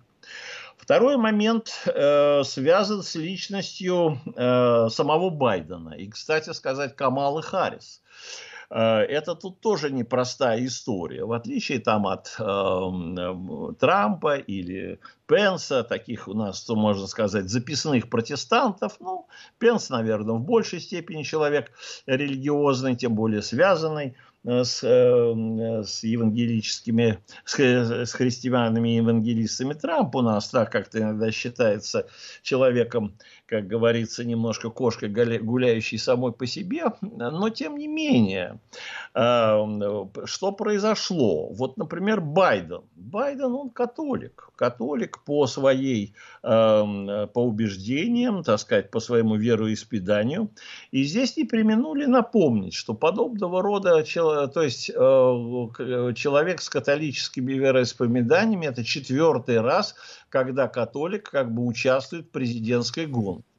Второй 0.78 1.16
момент 1.16 1.68
э, 1.86 2.42
связан 2.44 3.04
с 3.04 3.14
личностью 3.14 4.18
э, 4.34 4.88
самого 4.90 5.30
Байдена 5.30 5.90
и, 5.90 6.08
кстати 6.08 6.50
сказать, 6.52 6.96
Камалы 6.96 7.42
Харрис. 7.42 8.02
Это 8.70 9.34
тут 9.34 9.60
тоже 9.60 9.90
непростая 9.90 10.64
история. 10.64 11.24
В 11.24 11.32
отличие 11.32 11.78
там 11.78 12.06
от 12.06 12.34
э, 12.38 13.74
Трампа 13.78 14.36
или 14.36 15.00
Пенса, 15.26 15.84
таких 15.84 16.28
у 16.28 16.34
нас, 16.34 16.68
можно 16.68 17.06
сказать, 17.06 17.48
записных 17.48 18.08
протестантов, 18.10 18.96
ну, 19.00 19.26
Пенс, 19.58 19.90
наверное, 19.90 20.36
в 20.36 20.40
большей 20.40 20.80
степени 20.80 21.22
человек 21.22 21.72
религиозный, 22.06 22.96
тем 22.96 23.14
более 23.14 23.42
связанный 23.42 24.14
Э, 24.14 24.31
с, 24.44 24.82
э, 24.82 25.84
с 25.84 26.02
евангелическими, 26.02 27.18
с, 27.44 27.58
с 27.58 28.12
христианами 28.12 28.90
евангелистами. 28.90 29.74
Трамп 29.74 30.16
у 30.16 30.22
нас 30.22 30.48
так 30.48 30.72
как-то 30.72 30.98
иногда 30.98 31.30
считается 31.30 32.08
человеком, 32.42 33.16
как 33.46 33.66
говорится, 33.66 34.24
немножко 34.24 34.70
кошкой, 34.70 35.10
гуляющей 35.38 35.98
самой 35.98 36.32
по 36.32 36.46
себе. 36.46 36.84
Но 37.00 37.50
тем 37.50 37.76
не 37.76 37.86
менее, 37.86 38.58
э, 39.14 40.06
что 40.24 40.52
произошло? 40.52 41.48
Вот, 41.52 41.76
например, 41.76 42.20
Байден. 42.20 42.82
Байден, 42.96 43.52
он 43.54 43.70
католик. 43.70 44.50
Католик 44.56 45.24
по 45.24 45.46
своей, 45.46 46.14
по 46.42 47.28
убеждениям, 47.34 48.44
так 48.44 48.60
сказать, 48.60 48.90
по 48.90 49.00
своему 49.00 49.36
вероисповеданию. 49.36 50.50
И 50.92 51.02
здесь 51.02 51.36
не 51.36 51.44
применули 51.44 52.04
напомнить, 52.04 52.74
что 52.74 52.94
подобного 52.94 53.62
рода 53.62 54.02
человек 54.04 54.31
то 54.48 54.62
есть 54.62 54.90
э, 54.90 56.12
человек 56.14 56.60
с 56.60 56.68
католическими 56.68 57.52
вероисповеданиями, 57.54 58.66
это 58.66 58.84
четвертый 58.84 59.60
раз, 59.60 59.94
когда 60.28 60.68
католик 60.68 61.30
как 61.30 61.52
бы 61.52 61.66
участвует 61.66 62.26
в 62.26 62.30
президентской 62.30 63.06
гонке. 63.06 63.51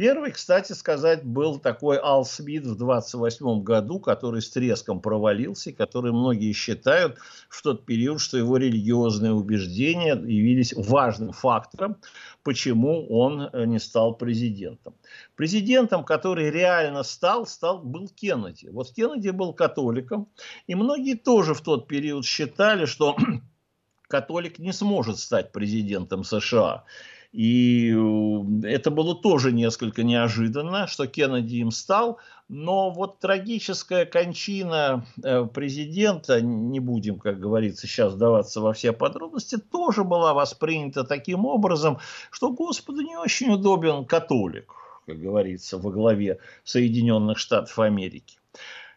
Первый, 0.00 0.30
кстати 0.30 0.72
сказать, 0.72 1.26
был 1.26 1.58
такой 1.58 1.98
Ал 1.98 2.24
Смит 2.24 2.64
в 2.64 2.74
28 2.74 3.62
году, 3.62 4.00
который 4.00 4.40
с 4.40 4.48
треском 4.48 5.02
провалился, 5.02 5.72
который 5.74 6.10
многие 6.10 6.54
считают 6.54 7.18
в 7.50 7.60
тот 7.60 7.84
период, 7.84 8.18
что 8.18 8.38
его 8.38 8.56
религиозные 8.56 9.32
убеждения 9.32 10.14
явились 10.14 10.72
важным 10.74 11.32
фактором, 11.32 11.98
почему 12.42 13.08
он 13.10 13.50
э, 13.52 13.66
не 13.66 13.78
стал 13.78 14.14
президентом. 14.14 14.94
Президентом, 15.36 16.02
который 16.02 16.50
реально 16.50 17.02
стал, 17.02 17.46
стал 17.46 17.82
был 17.82 18.08
Кеннеди. 18.08 18.68
Вот 18.68 18.94
Кеннеди 18.94 19.28
был 19.28 19.52
католиком, 19.52 20.30
и 20.66 20.74
многие 20.74 21.14
тоже 21.14 21.52
в 21.52 21.60
тот 21.60 21.88
период 21.88 22.24
считали, 22.24 22.86
что 22.86 23.18
католик 24.08 24.58
не 24.60 24.72
сможет 24.72 25.18
стать 25.18 25.52
президентом 25.52 26.24
США. 26.24 26.86
И 27.32 27.94
э, 27.94 28.66
это 28.66 28.90
было 28.90 29.14
тоже 29.14 29.52
несколько 29.52 30.02
неожиданно, 30.02 30.88
что 30.88 31.06
Кеннеди 31.06 31.56
им 31.56 31.70
стал. 31.70 32.18
Но 32.48 32.90
вот 32.90 33.20
трагическая 33.20 34.04
кончина 34.04 35.06
э, 35.22 35.44
президента, 35.46 36.40
не 36.40 36.80
будем, 36.80 37.20
как 37.20 37.38
говорится, 37.38 37.86
сейчас 37.86 38.16
даваться 38.16 38.60
во 38.60 38.72
все 38.72 38.92
подробности, 38.92 39.58
тоже 39.58 40.02
была 40.02 40.34
воспринята 40.34 41.04
таким 41.04 41.46
образом, 41.46 41.98
что 42.32 42.50
Господу 42.50 43.02
не 43.02 43.16
очень 43.16 43.52
удобен 43.52 44.04
католик, 44.04 44.74
как 45.06 45.20
говорится, 45.20 45.78
во 45.78 45.92
главе 45.92 46.38
Соединенных 46.64 47.38
Штатов 47.38 47.78
Америки. 47.78 48.38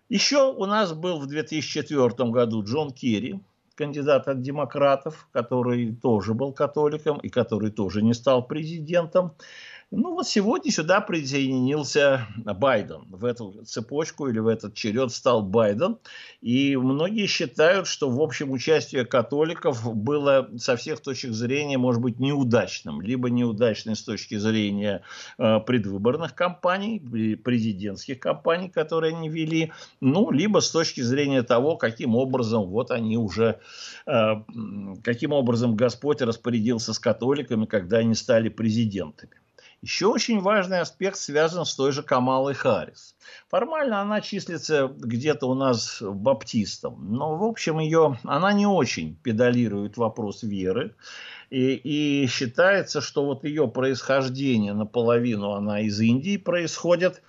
Еще 0.09 0.51
у 0.51 0.65
нас 0.65 0.93
был 0.93 1.19
в 1.19 1.27
2004 1.27 2.29
году 2.31 2.63
Джон 2.63 2.91
Керри, 2.91 3.39
кандидат 3.75 4.27
от 4.27 4.41
демократов, 4.41 5.27
который 5.31 5.95
тоже 5.95 6.33
был 6.33 6.53
католиком 6.53 7.17
и 7.19 7.29
который 7.29 7.71
тоже 7.71 8.01
не 8.01 8.13
стал 8.13 8.47
президентом. 8.47 9.33
Ну 9.95 10.15
вот 10.15 10.27
сегодня 10.27 10.71
сюда 10.71 11.01
присоединился 11.01 12.27
Байден. 12.37 13.03
В 13.11 13.25
эту 13.25 13.63
цепочку 13.63 14.27
или 14.27 14.39
в 14.39 14.47
этот 14.47 14.73
черед 14.73 15.11
стал 15.11 15.43
Байден. 15.43 15.99
И 16.41 16.75
многие 16.75 17.27
считают, 17.27 17.85
что 17.85 18.09
в 18.09 18.19
общем 18.19 18.49
участие 18.49 19.05
католиков 19.05 19.95
было 19.95 20.49
со 20.57 20.77
всех 20.77 20.99
точек 20.99 21.33
зрения, 21.33 21.77
может 21.77 22.01
быть, 22.01 22.19
неудачным. 22.19 23.01
Либо 23.01 23.29
неудачным 23.29 23.93
с 23.93 24.01
точки 24.01 24.33
зрения 24.35 25.03
э, 25.37 25.59
предвыборных 25.59 26.33
кампаний, 26.33 26.99
президентских 27.37 28.19
кампаний, 28.19 28.69
которые 28.69 29.15
они 29.15 29.29
вели. 29.29 29.73
Ну, 30.01 30.31
либо 30.31 30.61
с 30.61 30.71
точки 30.71 31.01
зрения 31.01 31.43
того, 31.43 31.77
каким 31.77 32.15
образом 32.15 32.65
вот 32.65 32.89
они 32.89 33.15
уже, 33.15 33.59
э, 34.07 34.33
каким 35.03 35.33
образом 35.33 35.75
Господь 35.75 36.23
распорядился 36.23 36.93
с 36.93 36.99
католиками, 36.99 37.67
когда 37.67 37.97
они 37.97 38.15
стали 38.15 38.49
президентами. 38.49 39.42
Еще 39.83 40.07
очень 40.07 40.39
важный 40.39 40.79
аспект 40.79 41.17
связан 41.17 41.65
с 41.65 41.75
той 41.75 41.91
же 41.91 42.03
Камалой 42.03 42.53
Харрис. 42.53 43.15
Формально 43.49 43.99
она 43.99 44.21
числится 44.21 44.87
где-то 44.87 45.45
у 45.45 45.55
нас 45.55 46.01
баптистом, 46.01 47.05
но 47.17 47.35
в 47.35 47.43
общем 47.43 47.79
ее, 47.79 48.17
она 48.23 48.53
не 48.53 48.65
очень 48.65 49.17
педалирует 49.21 49.97
вопрос 49.97 50.41
веры. 50.41 50.95
И, 51.49 51.73
и 51.73 52.27
считается, 52.27 53.01
что 53.01 53.25
вот 53.25 53.43
ее 53.43 53.67
происхождение 53.67 54.71
наполовину 54.71 55.51
она 55.51 55.81
из 55.81 55.99
Индии 55.99 56.37
происходит, 56.37 57.21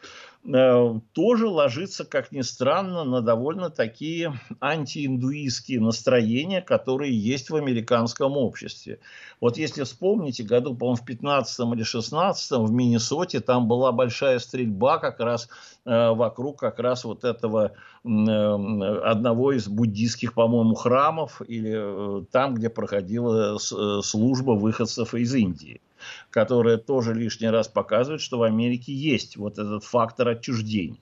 тоже 0.45 1.49
ложится, 1.49 2.05
как 2.05 2.31
ни 2.31 2.43
странно, 2.43 3.05
на 3.05 3.23
довольно 3.23 3.71
такие 3.71 4.39
антииндуистские 4.61 5.81
настроения, 5.81 6.61
которые 6.61 7.19
есть 7.19 7.49
в 7.49 7.57
американском 7.57 8.37
обществе. 8.37 8.99
Вот 9.41 9.57
если 9.57 9.85
вспомните, 9.85 10.43
году, 10.43 10.75
по-моему, 10.75 10.97
в 10.97 11.05
15 11.07 11.61
или 11.75 11.83
16 11.83 12.51
в 12.59 12.73
Миннесоте 12.73 13.41
там 13.41 13.67
была 13.69 13.91
большая 13.93 14.39
стрельба 14.39 14.99
как 14.99 15.19
раз 15.21 15.49
э, 15.87 16.11
вокруг 16.11 16.61
как 16.61 16.79
раз 16.79 17.05
вот 17.05 17.25
этого 17.25 17.73
э, 18.05 18.09
одного 18.09 19.53
из 19.53 19.67
буддийских, 19.67 20.35
по-моему, 20.35 20.75
храмов 20.75 21.41
или 21.47 21.73
э, 21.75 22.25
там, 22.31 22.55
где 22.55 22.69
проходила 22.69 23.57
э, 23.57 24.03
служба 24.03 24.53
выходцев 24.53 25.15
из 25.15 25.35
Индии 25.35 25.81
которая 26.31 26.77
тоже 26.77 27.15
лишний 27.15 27.49
раз 27.49 27.69
показывает, 27.69 28.21
что 28.21 28.39
в 28.39 28.43
Америке 28.43 28.93
есть 28.93 29.37
вот 29.37 29.59
этот 29.59 29.85
фактор 29.85 30.29
отчуждения. 30.29 31.01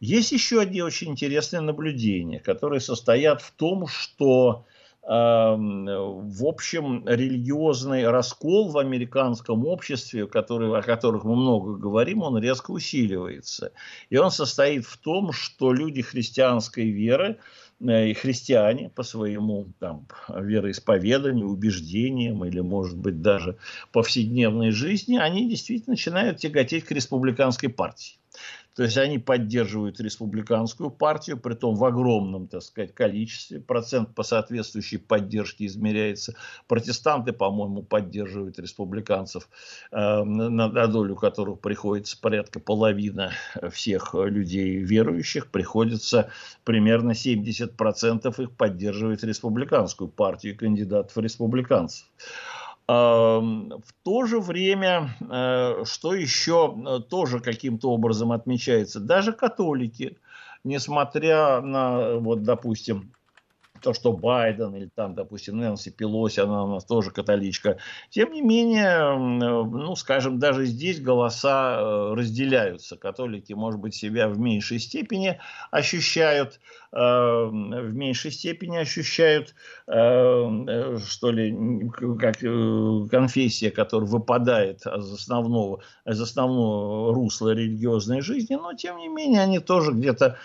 Есть 0.00 0.32
еще 0.32 0.60
одни 0.60 0.80
очень 0.80 1.10
интересные 1.10 1.60
наблюдения, 1.60 2.38
которые 2.38 2.80
состоят 2.80 3.42
в 3.42 3.50
том, 3.52 3.88
что 3.88 4.64
эм, 5.02 5.86
в 5.86 6.46
общем, 6.46 7.02
религиозный 7.06 8.08
раскол 8.08 8.68
в 8.68 8.78
американском 8.78 9.66
обществе, 9.66 10.26
который, 10.26 10.78
о 10.78 10.82
которых 10.82 11.24
мы 11.24 11.34
много 11.34 11.76
говорим, 11.76 12.22
он 12.22 12.38
резко 12.38 12.70
усиливается. 12.70 13.72
И 14.10 14.16
он 14.18 14.30
состоит 14.30 14.84
в 14.84 14.98
том, 14.98 15.32
что 15.32 15.72
люди 15.72 16.02
христианской 16.02 16.90
веры 16.90 17.38
и 17.80 18.12
христиане 18.12 18.90
по 18.90 19.02
своему 19.02 19.68
там, 19.78 20.06
вероисповеданию, 20.28 21.48
убеждениям 21.48 22.44
или, 22.44 22.60
может 22.60 22.98
быть, 22.98 23.22
даже 23.22 23.56
повседневной 23.92 24.70
жизни, 24.72 25.16
они 25.16 25.48
действительно 25.48 25.92
начинают 25.92 26.38
тяготеть 26.38 26.84
к 26.84 26.90
республиканской 26.90 27.68
партии. 27.68 28.18
То 28.78 28.84
есть 28.84 28.96
они 28.96 29.18
поддерживают 29.18 29.98
республиканскую 29.98 30.90
партию, 30.90 31.36
при 31.36 31.54
том 31.54 31.74
в 31.74 31.84
огромном, 31.84 32.46
так 32.46 32.62
сказать, 32.62 32.94
количестве. 32.94 33.58
Процент 33.58 34.14
по 34.14 34.22
соответствующей 34.22 34.98
поддержке 34.98 35.66
измеряется. 35.66 36.36
Протестанты, 36.68 37.32
по-моему, 37.32 37.82
поддерживают 37.82 38.60
республиканцев, 38.60 39.48
э, 39.90 40.22
на 40.22 40.86
долю 40.86 41.16
которых 41.16 41.58
приходится 41.58 42.20
порядка 42.20 42.60
половина 42.60 43.32
всех 43.72 44.14
людей 44.14 44.76
верующих. 44.76 45.50
Приходится 45.50 46.30
примерно 46.62 47.14
70% 47.14 48.38
их 48.38 48.52
поддерживать 48.52 49.24
республиканскую 49.24 50.06
партию 50.06 50.56
кандидатов 50.56 51.18
республиканцев. 51.18 52.06
В 52.88 53.92
то 54.02 54.24
же 54.24 54.40
время, 54.40 55.10
э, 55.20 55.84
что 55.84 56.14
еще 56.14 56.74
э, 56.74 57.00
тоже 57.00 57.38
каким-то 57.40 57.90
образом 57.90 58.32
отмечается, 58.32 58.98
даже 58.98 59.34
католики, 59.34 60.16
несмотря 60.64 61.60
на, 61.60 62.16
вот, 62.16 62.44
допустим, 62.44 63.12
то, 63.80 63.94
что 63.94 64.12
Байден 64.12 64.74
или 64.74 64.90
там, 64.94 65.14
допустим, 65.14 65.58
Нэнси 65.58 65.90
Пелоси, 65.90 66.40
она 66.40 66.64
у 66.64 66.68
нас 66.68 66.84
тоже 66.84 67.10
католичка. 67.10 67.78
Тем 68.10 68.32
не 68.32 68.42
менее, 68.42 69.16
ну, 69.16 69.94
скажем, 69.96 70.38
даже 70.38 70.66
здесь 70.66 71.00
голоса 71.00 71.78
э, 71.78 72.14
разделяются. 72.14 72.96
Католики, 72.96 73.52
может 73.52 73.80
быть, 73.80 73.94
себя 73.94 74.28
в 74.28 74.38
меньшей 74.38 74.78
степени 74.78 75.38
ощущают, 75.70 76.60
э, 76.92 76.98
в 76.98 77.94
меньшей 77.94 78.30
степени 78.30 78.76
ощущают, 78.76 79.54
э, 79.86 80.98
что 81.06 81.30
ли, 81.30 81.90
как 82.18 82.38
конфессия, 83.10 83.70
которая 83.70 84.08
выпадает 84.08 84.86
из 84.86 85.12
основного, 85.12 85.80
из 86.04 86.20
основного 86.20 87.14
русла 87.14 87.50
религиозной 87.50 88.20
жизни, 88.20 88.54
но, 88.54 88.74
тем 88.74 88.98
не 88.98 89.08
менее, 89.08 89.42
они 89.42 89.58
тоже 89.58 89.92
где-то 89.92 90.38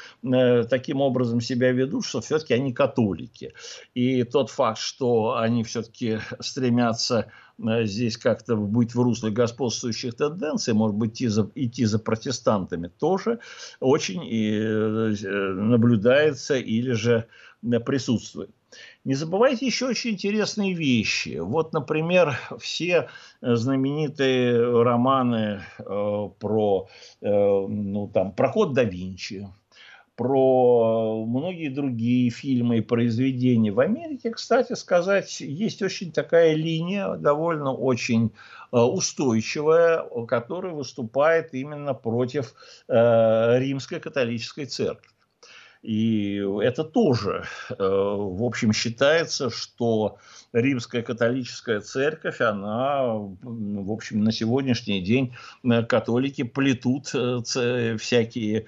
таким 0.69 1.01
образом 1.01 1.41
себя 1.41 1.71
ведут, 1.71 2.05
что 2.05 2.21
все-таки 2.21 2.53
они 2.53 2.73
католики 2.73 3.22
католики. 3.23 3.53
И 3.93 4.23
тот 4.23 4.49
факт, 4.49 4.79
что 4.79 5.37
они 5.37 5.63
все-таки 5.63 6.19
стремятся 6.39 7.31
э, 7.59 7.85
здесь 7.85 8.17
как-то 8.17 8.55
быть 8.55 8.95
в 8.95 9.01
русле 9.01 9.31
господствующих 9.31 10.15
тенденций, 10.15 10.73
может 10.73 10.95
быть, 10.95 11.13
идти 11.13 11.27
за, 11.27 11.51
идти 11.55 11.85
за 11.85 11.99
протестантами, 11.99 12.87
тоже 12.87 13.39
очень 13.79 14.23
и, 14.23 14.51
э, 14.51 15.53
наблюдается 15.53 16.55
или 16.55 16.91
же 16.91 17.27
присутствует. 17.85 18.49
Не 19.05 19.13
забывайте 19.13 19.67
еще 19.67 19.87
очень 19.87 20.11
интересные 20.11 20.73
вещи. 20.73 21.37
Вот, 21.39 21.73
например, 21.73 22.39
все 22.59 23.09
знаменитые 23.41 24.81
романы 24.81 25.61
э, 25.77 26.29
про, 26.39 26.87
э, 27.21 27.27
ну, 27.29 28.09
там, 28.11 28.31
про 28.31 28.51
код 28.51 28.73
да 28.73 28.83
Винчи, 28.83 29.47
про 30.15 31.25
многие 31.25 31.69
другие 31.69 32.29
фильмы 32.29 32.77
и 32.77 32.81
произведения. 32.81 33.71
В 33.71 33.79
Америке, 33.79 34.31
кстати 34.31 34.73
сказать, 34.73 35.41
есть 35.41 35.81
очень 35.81 36.11
такая 36.11 36.53
линия, 36.53 37.15
довольно 37.15 37.73
очень 37.73 38.31
э, 38.71 38.77
устойчивая, 38.77 40.03
которая 40.27 40.73
выступает 40.73 41.53
именно 41.53 41.93
против 41.93 42.53
э, 42.87 43.59
римской 43.59 43.99
католической 43.99 44.65
церкви. 44.65 45.12
И 45.83 46.41
это 46.61 46.85
тоже, 46.85 47.43
э, 47.69 47.75
в 47.77 48.41
общем, 48.43 48.71
считается, 48.71 49.49
что 49.49 50.17
римская 50.53 51.01
католическая 51.01 51.81
церковь, 51.81 52.39
она, 52.39 53.03
в 53.05 53.91
общем, 53.91 54.23
на 54.23 54.31
сегодняшний 54.31 55.01
день 55.01 55.35
э, 55.65 55.83
католики 55.83 56.43
плетут 56.43 57.11
э, 57.13 57.97
всякие 57.97 58.67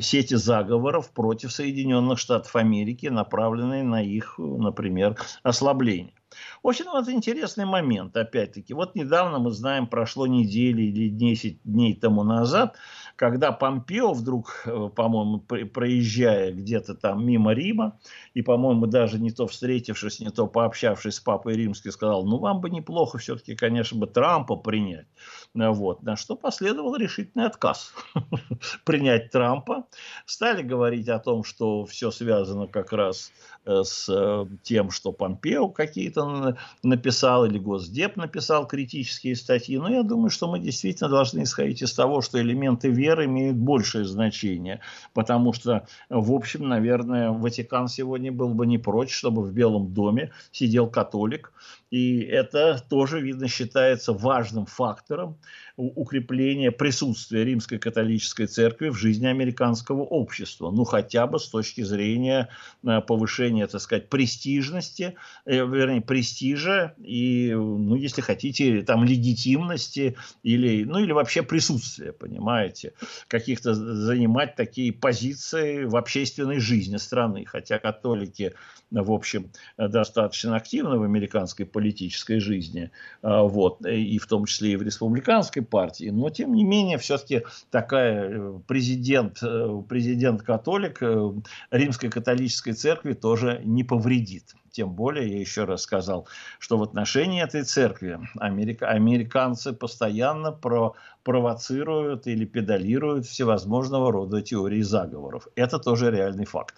сети 0.00 0.34
заговоров 0.34 1.12
против 1.12 1.52
Соединенных 1.52 2.18
Штатов 2.18 2.56
Америки, 2.56 3.06
направленные 3.06 3.84
на 3.84 4.02
их, 4.02 4.34
например, 4.38 5.14
ослабление. 5.44 6.14
Очень 6.62 6.86
вот 6.86 7.08
интересный 7.08 7.64
момент, 7.64 8.16
опять-таки. 8.16 8.74
Вот 8.74 8.94
недавно, 8.94 9.38
мы 9.38 9.50
знаем, 9.50 9.86
прошло 9.86 10.26
недели 10.26 10.82
или 10.82 11.08
10 11.08 11.60
дней 11.64 11.94
тому 11.94 12.22
назад, 12.22 12.76
когда 13.20 13.52
Помпео 13.52 14.14
вдруг, 14.14 14.62
э, 14.64 14.88
по-моему, 14.96 15.40
проезжая 15.40 16.52
где-то 16.52 16.94
там 16.94 17.26
мимо 17.26 17.52
Рима, 17.52 17.98
и, 18.32 18.40
по-моему, 18.40 18.86
даже 18.86 19.18
не 19.18 19.30
то 19.30 19.46
встретившись, 19.46 20.20
не 20.20 20.30
то 20.30 20.46
пообщавшись 20.46 21.16
с 21.16 21.20
папой 21.20 21.54
римским, 21.54 21.92
сказал, 21.92 22.24
ну, 22.24 22.38
вам 22.38 22.62
бы 22.62 22.70
неплохо 22.70 23.18
все-таки, 23.18 23.54
конечно, 23.54 23.98
бы 23.98 24.06
Трампа 24.06 24.56
принять. 24.56 25.06
Вот. 25.52 26.02
На 26.02 26.16
что 26.16 26.34
последовал 26.34 26.96
решительный 26.96 27.44
отказ 27.44 27.92
принять 28.86 29.30
Трампа. 29.30 29.84
Стали 30.24 30.62
говорить 30.62 31.08
о 31.10 31.18
том, 31.18 31.44
что 31.44 31.84
все 31.84 32.10
связано 32.10 32.68
как 32.68 32.90
раз 32.92 33.32
э, 33.66 33.82
с 33.82 34.08
э, 34.08 34.46
тем, 34.62 34.90
что 34.90 35.12
Помпео 35.12 35.68
какие-то 35.68 36.56
написал, 36.82 37.44
или 37.44 37.58
Госдеп 37.58 38.16
написал 38.16 38.66
критические 38.66 39.36
статьи. 39.36 39.76
Но 39.76 39.90
я 39.90 40.04
думаю, 40.04 40.30
что 40.30 40.50
мы 40.50 40.58
действительно 40.58 41.10
должны 41.10 41.42
исходить 41.42 41.82
из 41.82 41.92
того, 41.92 42.22
что 42.22 42.40
элементы 42.40 42.88
веры 42.88 43.09
имеют 43.18 43.56
большее 43.56 44.04
значение. 44.04 44.80
Потому 45.14 45.52
что, 45.52 45.86
в 46.08 46.32
общем, 46.32 46.68
наверное, 46.68 47.30
Ватикан 47.30 47.88
сегодня 47.88 48.30
был 48.30 48.54
бы 48.54 48.66
не 48.66 48.78
прочь, 48.78 49.12
чтобы 49.12 49.42
в 49.42 49.52
Белом 49.52 49.92
доме 49.92 50.30
сидел 50.52 50.88
католик, 50.88 51.52
и 51.90 52.20
это 52.20 52.80
тоже, 52.88 53.20
видно, 53.20 53.48
считается 53.48 54.12
важным 54.12 54.66
фактором 54.66 55.38
укрепления 55.80 56.70
присутствия 56.70 57.44
римской 57.44 57.78
католической 57.78 58.46
церкви 58.46 58.88
в 58.88 58.96
жизни 58.96 59.26
американского 59.26 60.02
общества. 60.02 60.70
Ну, 60.70 60.84
хотя 60.84 61.26
бы 61.26 61.38
с 61.38 61.48
точки 61.48 61.82
зрения 61.82 62.48
э, 62.84 63.00
повышения, 63.00 63.66
так 63.66 63.80
сказать, 63.80 64.08
престижности, 64.08 65.16
э, 65.46 65.56
вернее, 65.56 66.02
престижа 66.02 66.94
и, 66.98 67.52
ну, 67.54 67.94
если 67.94 68.20
хотите, 68.20 68.82
там, 68.82 69.04
легитимности 69.04 70.16
или, 70.42 70.84
ну, 70.84 70.98
или 70.98 71.12
вообще 71.12 71.42
присутствия, 71.42 72.12
понимаете, 72.12 72.92
каких-то 73.28 73.74
занимать 73.74 74.56
такие 74.56 74.92
позиции 74.92 75.84
в 75.84 75.96
общественной 75.96 76.60
жизни 76.60 76.96
страны. 76.98 77.44
Хотя 77.46 77.78
католики 77.78 78.54
в 78.90 79.12
общем, 79.12 79.50
достаточно 79.76 80.56
активны 80.56 80.98
в 80.98 81.02
американской 81.02 81.64
политической 81.64 82.40
жизни, 82.40 82.90
а, 83.22 83.42
вот, 83.42 83.84
и 83.86 84.18
в 84.18 84.26
том 84.26 84.46
числе 84.46 84.72
и 84.72 84.76
в 84.76 84.82
республиканской 84.82 85.62
партии, 85.70 86.10
но 86.10 86.28
тем 86.30 86.52
не 86.52 86.64
менее 86.64 86.98
все-таки 86.98 87.44
такая 87.70 88.28
э, 88.28 88.60
президент, 88.66 89.42
э, 89.42 89.82
президент-католик 89.88 91.02
э, 91.02 91.32
римской 91.70 92.10
католической 92.10 92.72
церкви 92.72 93.14
тоже 93.14 93.62
не 93.64 93.84
повредит. 93.84 94.54
Тем 94.70 94.92
более, 94.92 95.28
я 95.28 95.40
еще 95.40 95.64
раз 95.64 95.82
сказал, 95.82 96.28
что 96.58 96.78
в 96.78 96.82
отношении 96.82 97.42
этой 97.42 97.62
церкви 97.64 98.20
америка, 98.38 98.88
американцы 98.88 99.72
постоянно 99.72 100.52
про, 100.52 100.94
провоцируют 101.24 102.26
или 102.26 102.44
педалируют 102.44 103.26
всевозможного 103.26 104.12
рода 104.12 104.42
теории 104.42 104.82
заговоров. 104.82 105.48
Это 105.56 105.78
тоже 105.78 106.10
реальный 106.10 106.44
факт. 106.44 106.74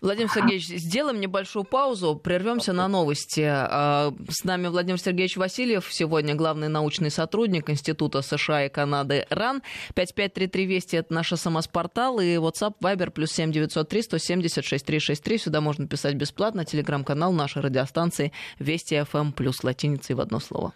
Владимир 0.00 0.30
Сергеевич, 0.30 0.66
сделаем 0.66 1.20
небольшую 1.20 1.64
паузу, 1.64 2.16
прервемся 2.16 2.72
на 2.72 2.88
новости. 2.88 3.44
А, 3.46 4.12
с 4.28 4.44
нами 4.44 4.68
Владимир 4.68 4.98
Сергеевич 4.98 5.36
Васильев, 5.36 5.88
сегодня 5.90 6.34
главный 6.34 6.68
научный 6.68 7.10
сотрудник 7.10 7.70
Института 7.70 8.22
США 8.22 8.66
и 8.66 8.68
Канады 8.68 9.26
РАН. 9.30 9.62
5533 9.94 10.66
Вести– 10.66 10.96
это 10.96 11.14
наш 11.14 11.32
СМС-портал 11.32 12.20
и 12.20 12.36
WhatsApp 12.36 12.74
Viber 12.82 13.10
плюс 13.10 13.32
7903 13.32 14.02
170 14.02 14.64
6363. 14.64 15.38
Сюда 15.38 15.60
можно 15.60 15.86
писать 15.86 16.14
бесплатно. 16.14 16.64
Телеграм-канал 16.64 17.32
нашей 17.32 17.62
радиостанции 17.62 18.32
Вести 18.58 19.02
ФМ 19.02 19.18
эм 19.18 19.32
плюс 19.32 19.64
латиницей 19.64 20.14
в 20.14 20.20
одно 20.20 20.40
слово. 20.40 20.72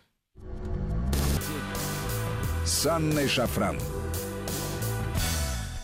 С 2.64 2.86
Анной 2.86 3.28
Шафран. 3.28 3.78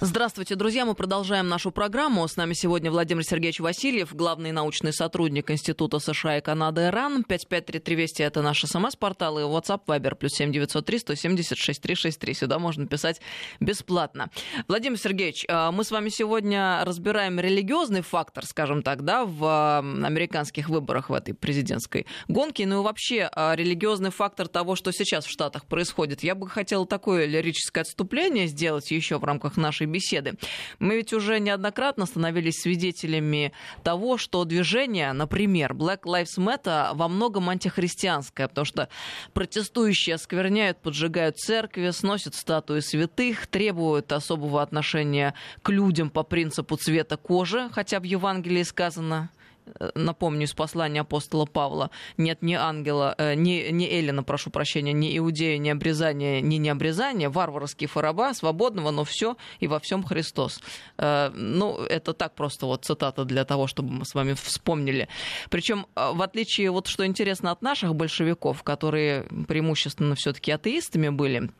Здравствуйте, 0.03 0.57
друзья. 0.57 0.85
Мы 0.85 0.95
продолжаем 0.95 1.49
нашу 1.49 1.71
программу. 1.71 2.29
С 2.29 2.37
нами 2.37 2.53
сегодня 2.53 2.91
Владимир 2.91 3.25
Сергеевич 3.25 3.61
Васильев, 3.61 4.15
главный 4.15 4.53
научный 4.53 4.93
сотрудник 4.93 5.51
Института 5.51 6.01
США 6.01 6.37
и 6.37 6.43
Канады 6.43 6.91
РАН. 6.91 7.25
5533 7.25 7.95
Вести– 7.97 8.23
это 8.23 8.43
наш 8.43 8.61
СМС-портал 8.61 9.39
и 9.39 9.43
WhatsApp 9.43 9.87
Viber 9.87 10.15
плюс 10.15 10.33
7903 10.33 10.99
176 10.99 11.81
363. 11.81 12.35
Сюда 12.35 12.59
можно 12.59 12.87
писать 12.87 13.23
бесплатно. 13.59 14.29
Владимир 14.69 14.99
Сергеевич, 14.99 15.47
э, 15.49 15.71
мы 15.71 15.83
с 15.83 15.91
вами 15.91 16.11
сегодня 16.11 16.85
разбираем 16.85 17.41
религиозный 17.41 18.03
фактор, 18.03 18.45
скажем 18.45 18.83
так, 18.83 19.03
да, 19.03 19.25
в 19.25 19.79
американских 19.79 20.69
выборах 20.69 21.09
в 21.09 21.15
этой 21.15 21.33
президентской 21.33 22.05
гонке. 22.29 22.67
Ну 22.67 22.83
и 22.83 22.85
вообще 22.85 23.31
э, 23.35 23.55
религиозный 23.57 24.11
фактор 24.11 24.47
того, 24.47 24.77
что 24.77 24.93
сейчас 24.93 25.25
в 25.25 25.31
Штатах 25.31 25.65
происходит. 25.65 26.23
Я 26.23 26.35
бы 26.35 26.51
хотела 26.51 26.87
такое 26.87 27.25
лирическое 27.25 27.81
отступление 27.81 28.47
сделать 28.47 28.91
еще 28.91 29.17
в 29.17 29.25
рамках 29.25 29.57
нашей 29.57 29.86
нашей 29.87 29.93
беседы. 29.93 30.35
Мы 30.79 30.97
ведь 30.97 31.13
уже 31.13 31.41
неоднократно 31.41 32.07
становились 32.07 32.61
свидетелями 32.61 33.53
того, 33.83 34.19
что 34.19 34.45
движение, 34.45 35.13
например, 35.13 35.73
Black 35.73 36.03
Lives 36.03 36.39
Matter 36.39 36.95
во 36.95 37.09
многом 37.09 37.49
антихристианское, 37.49 38.49
потому 38.49 38.65
что 38.65 38.89
протестующие 39.33 40.15
оскверняют, 40.15 40.79
поджигают 40.79 41.39
церкви, 41.39 41.91
сносят 41.91 42.35
статуи 42.35 42.81
святых, 42.81 43.47
требуют 43.47 44.13
особого 44.13 44.63
отношения 44.63 45.35
к 45.63 45.71
людям 45.71 46.11
по 46.11 46.23
принципу 46.23 46.77
цвета 46.77 47.17
кожи, 47.17 47.69
хотя 47.73 48.01
в 48.01 48.05
Евангелии 48.05 48.63
сказано 48.63 49.31
напомню, 49.95 50.45
из 50.45 50.55
послания 50.55 51.01
апостола 51.01 51.47
Павла, 51.47 51.91
нет 52.17 52.43
ни 52.43 52.55
ангела, 52.55 53.15
э, 53.19 53.35
ни, 53.35 53.71
ни 53.71 53.87
Эллина, 53.87 54.23
прошу 54.23 54.51
прощения, 54.51 54.93
ни 54.93 55.17
иудея, 55.19 55.59
ни 55.59 55.69
обрезания, 55.69 56.41
ни 56.41 56.57
необрезания, 56.57 57.31
варварский 57.31 57.87
фараба, 57.87 58.33
свободного, 58.35 58.91
но 58.91 59.05
все 59.05 59.37
и 59.61 59.67
во 59.67 59.79
всем 59.79 60.03
Христос. 60.03 60.61
Э, 60.99 61.31
ну, 61.35 61.79
это 61.79 62.13
так 62.13 62.35
просто 62.35 62.67
вот 62.67 62.85
цитата 62.85 63.25
для 63.25 63.45
того, 63.45 63.67
чтобы 63.67 63.93
мы 63.93 64.05
с 64.05 64.15
вами 64.15 64.35
вспомнили. 64.35 65.09
Причем, 65.51 65.87
в 65.95 66.23
отличие, 66.23 66.71
вот 66.71 66.87
что 66.87 67.07
интересно 67.07 67.51
от 67.51 67.63
наших 67.63 67.95
большевиков, 67.95 68.63
которые 68.63 69.25
преимущественно 69.49 70.15
все-таки 70.15 70.51
атеистами 70.51 71.09
были, 71.09 71.51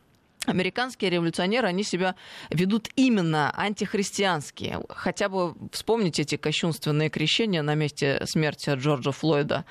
американские 0.47 1.11
революционеры, 1.11 1.67
они 1.67 1.83
себя 1.83 2.15
ведут 2.49 2.89
именно 2.95 3.51
антихристианские. 3.55 4.81
Хотя 4.89 5.29
бы 5.29 5.55
вспомните 5.71 6.23
эти 6.23 6.37
кощунственные 6.37 7.09
крещения 7.09 7.61
на 7.61 7.75
месте 7.75 8.21
смерти 8.25 8.71
Джорджа 8.71 9.11
Флойда. 9.11 9.65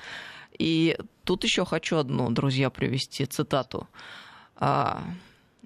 И 0.57 0.97
тут 1.23 1.43
еще 1.43 1.65
хочу 1.65 1.97
одну, 1.97 2.29
друзья, 2.29 2.69
привести 2.69 3.25
цитату. 3.25 3.87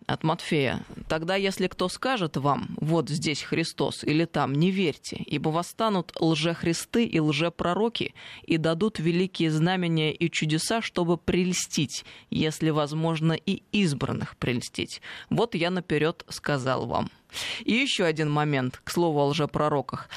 От 0.07 0.23
Матфея. 0.23 0.83
«Тогда, 1.07 1.35
если 1.35 1.67
кто 1.67 1.87
скажет 1.87 2.35
вам, 2.35 2.75
вот 2.81 3.09
здесь 3.09 3.43
Христос 3.43 4.03
или 4.03 4.25
там, 4.25 4.53
не 4.53 4.71
верьте, 4.71 5.17
ибо 5.17 5.49
восстанут 5.49 6.11
лжехристы 6.19 7.05
и 7.05 7.19
лжепророки 7.19 8.13
и 8.43 8.57
дадут 8.57 8.99
великие 8.99 9.51
знамения 9.51 10.11
и 10.11 10.29
чудеса, 10.29 10.81
чтобы 10.81 11.17
прельстить, 11.17 12.03
если 12.29 12.71
возможно 12.71 13.33
и 13.33 13.63
избранных 13.71 14.35
прельстить. 14.37 15.01
Вот 15.29 15.55
я 15.55 15.69
наперед 15.69 16.25
сказал 16.29 16.87
вам». 16.87 17.09
И 17.63 17.73
еще 17.73 18.03
один 18.03 18.29
момент, 18.29 18.81
к 18.83 18.91
слову 18.91 19.19
о 19.19 19.27
лжепророках. 19.27 20.09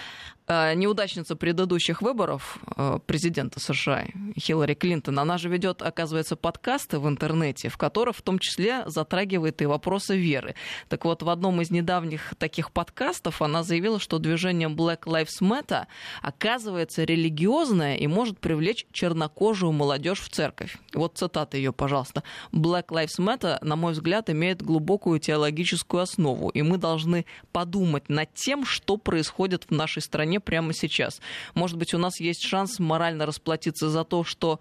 Э, 0.46 0.74
неудачница 0.74 1.36
предыдущих 1.36 2.02
выборов 2.02 2.58
э, 2.76 2.98
президента 3.06 3.60
США 3.60 4.04
Хиллари 4.38 4.74
Клинтон, 4.74 5.18
она 5.18 5.38
же 5.38 5.48
ведет, 5.48 5.80
оказывается, 5.80 6.36
подкасты 6.36 6.98
в 6.98 7.08
интернете, 7.08 7.70
в 7.70 7.78
которых 7.78 8.16
в 8.16 8.22
том 8.22 8.38
числе 8.38 8.82
затрагивает 8.86 9.62
и 9.62 9.66
вопросы 9.66 10.18
веры. 10.18 10.54
Так 10.90 11.06
вот, 11.06 11.22
в 11.22 11.30
одном 11.30 11.62
из 11.62 11.70
недавних 11.70 12.34
таких 12.36 12.72
подкастов 12.72 13.40
она 13.40 13.62
заявила, 13.62 13.98
что 13.98 14.18
движение 14.18 14.68
Black 14.68 15.04
Lives 15.04 15.40
Matter 15.40 15.86
оказывается 16.20 17.04
религиозное 17.04 17.96
и 17.96 18.06
может 18.06 18.38
привлечь 18.38 18.86
чернокожую 18.92 19.72
молодежь 19.72 20.20
в 20.20 20.28
церковь. 20.28 20.76
Вот 20.92 21.16
цитата 21.16 21.56
ее, 21.56 21.72
пожалуйста. 21.72 22.22
Black 22.52 22.88
Lives 22.88 23.18
Matter, 23.18 23.64
на 23.64 23.76
мой 23.76 23.94
взгляд, 23.94 24.28
имеет 24.28 24.60
глубокую 24.60 25.20
теологическую 25.20 26.02
основу, 26.02 26.50
и 26.50 26.60
мы 26.60 26.76
должны 26.76 27.24
подумать 27.50 28.10
над 28.10 28.34
тем, 28.34 28.66
что 28.66 28.98
происходит 28.98 29.64
в 29.64 29.70
нашей 29.70 30.02
стране 30.02 30.33
стране 30.34 30.40
прямо 30.40 30.72
сейчас. 30.72 31.20
Может 31.54 31.76
быть, 31.76 31.94
у 31.94 31.98
нас 31.98 32.20
есть 32.20 32.42
шанс 32.42 32.78
морально 32.78 33.26
расплатиться 33.26 33.88
за 33.88 34.04
то, 34.04 34.24
что 34.24 34.58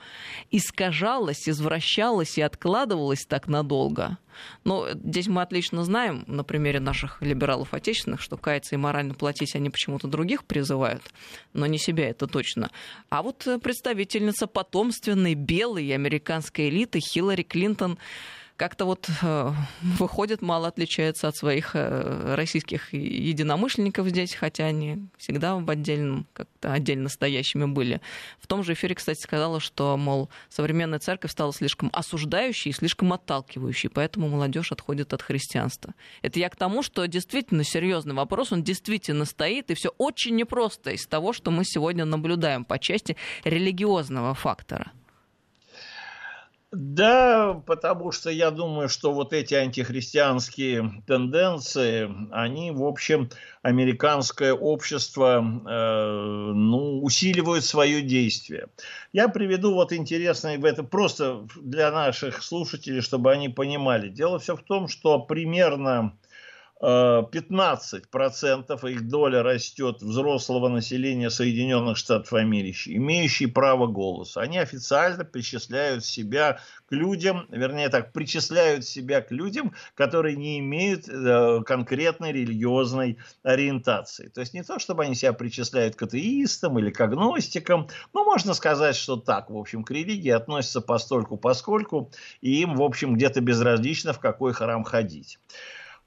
искажалось, 0.51 1.49
извращалось 1.49 2.37
и 2.37 2.41
откладывалось 2.41 3.25
так 3.27 3.47
надолго. 3.47 4.17
Но 4.63 4.89
здесь 4.93 5.27
мы 5.27 5.41
отлично 5.41 5.83
знаем 5.83 6.23
на 6.27 6.43
примере 6.43 6.79
наших 6.79 7.21
либералов 7.21 7.73
отечественных, 7.73 8.21
что 8.21 8.37
каяться 8.37 8.75
и 8.75 8.77
морально 8.77 9.13
платить 9.13 9.55
они 9.55 9.69
почему-то 9.69 10.07
других 10.07 10.43
призывают, 10.43 11.03
но 11.53 11.67
не 11.67 11.77
себя 11.77 12.09
это 12.09 12.27
точно. 12.27 12.69
А 13.09 13.21
вот 13.21 13.47
представительница 13.61 14.47
потомственной 14.47 15.35
белой 15.35 15.93
американской 15.93 16.69
элиты 16.69 16.99
Хиллари 16.99 17.43
Клинтон 17.43 17.97
как-то 18.57 18.85
вот 18.85 19.09
э, 19.21 19.51
выходит, 19.81 20.41
мало 20.41 20.67
отличается 20.67 21.27
от 21.27 21.35
своих 21.35 21.71
э, 21.75 22.35
российских 22.35 22.93
единомышленников 22.93 24.07
здесь, 24.07 24.35
хотя 24.35 24.65
они 24.65 25.07
всегда 25.17 25.55
в 25.55 25.69
отдельном, 25.69 26.27
как-то 26.33 26.73
отдельно 26.73 27.09
стоящими 27.09 27.65
были. 27.65 28.01
В 28.39 28.47
том 28.47 28.63
же 28.63 28.73
эфире, 28.73 28.95
кстати, 28.95 29.19
сказала, 29.21 29.59
что, 29.59 29.97
мол, 29.97 30.29
современная 30.49 30.99
церковь 30.99 31.31
стала 31.31 31.53
слишком 31.53 31.89
осуждающей 31.93 32.71
и 32.71 32.73
слишком 32.73 33.13
отталкивающей, 33.13 33.89
поэтому 33.89 34.29
молодежь 34.29 34.71
отходит 34.71 35.13
от 35.13 35.21
христианства. 35.21 35.93
Это 36.21 36.39
я 36.39 36.49
к 36.49 36.55
тому, 36.55 36.83
что 36.83 37.05
действительно 37.07 37.63
серьезный 37.63 38.13
вопрос, 38.13 38.51
он 38.51 38.63
действительно 38.63 39.25
стоит, 39.25 39.71
и 39.71 39.73
все 39.73 39.89
очень 39.97 40.35
непросто 40.35 40.91
из 40.91 41.05
того, 41.07 41.33
что 41.33 41.51
мы 41.51 41.65
сегодня 41.65 42.05
наблюдаем 42.05 42.65
по 42.65 42.79
части 42.79 43.17
религиозного 43.43 44.33
фактора. 44.33 44.91
Да, 46.75 47.61
потому 47.67 48.11
что 48.11 48.31
я 48.31 48.49
думаю, 48.49 48.89
что 48.89 49.13
вот 49.13 49.31
эти 49.31 49.53
антихристианские 49.53 51.03
тенденции, 51.05 52.09
они, 52.31 52.71
в 52.71 52.83
общем, 52.83 53.29
американское 53.61 54.53
общество, 54.53 55.37
э, 55.37 56.51
ну, 56.55 57.03
усиливают 57.03 57.63
свое 57.63 58.01
действие. 58.01 58.69
Я 59.11 59.27
приведу 59.29 59.75
вот 59.75 59.93
интересное, 59.93 60.59
это 60.59 60.83
просто 60.83 61.45
для 61.61 61.91
наших 61.91 62.41
слушателей, 62.41 63.01
чтобы 63.01 63.31
они 63.31 63.49
понимали. 63.49 64.09
Дело 64.09 64.39
все 64.39 64.55
в 64.55 64.63
том, 64.63 64.87
что 64.87 65.19
примерно 65.19 66.17
15% 66.83 68.91
их 68.91 69.07
доля 69.07 69.41
растет 69.41 70.01
взрослого 70.01 70.67
населения 70.67 71.29
Соединенных 71.29 71.95
Штатов 71.95 72.33
Америки, 72.33 72.97
имеющие 72.97 73.47
право 73.47 73.87
голоса. 73.87 74.41
Они 74.41 74.57
официально 74.57 75.23
причисляют 75.23 76.03
себя 76.03 76.59
к 76.89 76.91
людям, 76.91 77.45
вернее 77.49 77.87
так, 77.87 78.11
причисляют 78.11 78.85
себя 78.85 79.21
к 79.21 79.31
людям, 79.31 79.73
которые 79.95 80.35
не 80.35 80.59
имеют 80.59 81.07
э, 81.07 81.61
конкретной 81.65 82.33
религиозной 82.33 83.17
ориентации. 83.43 84.27
То 84.27 84.41
есть 84.41 84.53
не 84.53 84.63
то, 84.63 84.77
чтобы 84.77 85.03
они 85.03 85.15
себя 85.15 85.31
причисляют 85.31 85.95
к 85.95 86.03
атеистам 86.03 86.77
или 86.79 86.89
к 86.89 86.99
агностикам, 86.99 87.87
но 88.13 88.25
можно 88.25 88.53
сказать, 88.53 88.97
что 88.97 89.15
так, 89.15 89.49
в 89.49 89.57
общем, 89.57 89.85
к 89.85 89.91
религии 89.91 90.31
относятся 90.31 90.81
постольку 90.81 91.37
поскольку, 91.37 92.11
и 92.41 92.61
им, 92.61 92.75
в 92.75 92.81
общем, 92.81 93.15
где-то 93.15 93.39
безразлично, 93.39 94.11
в 94.11 94.19
какой 94.19 94.51
храм 94.51 94.83
ходить. 94.83 95.39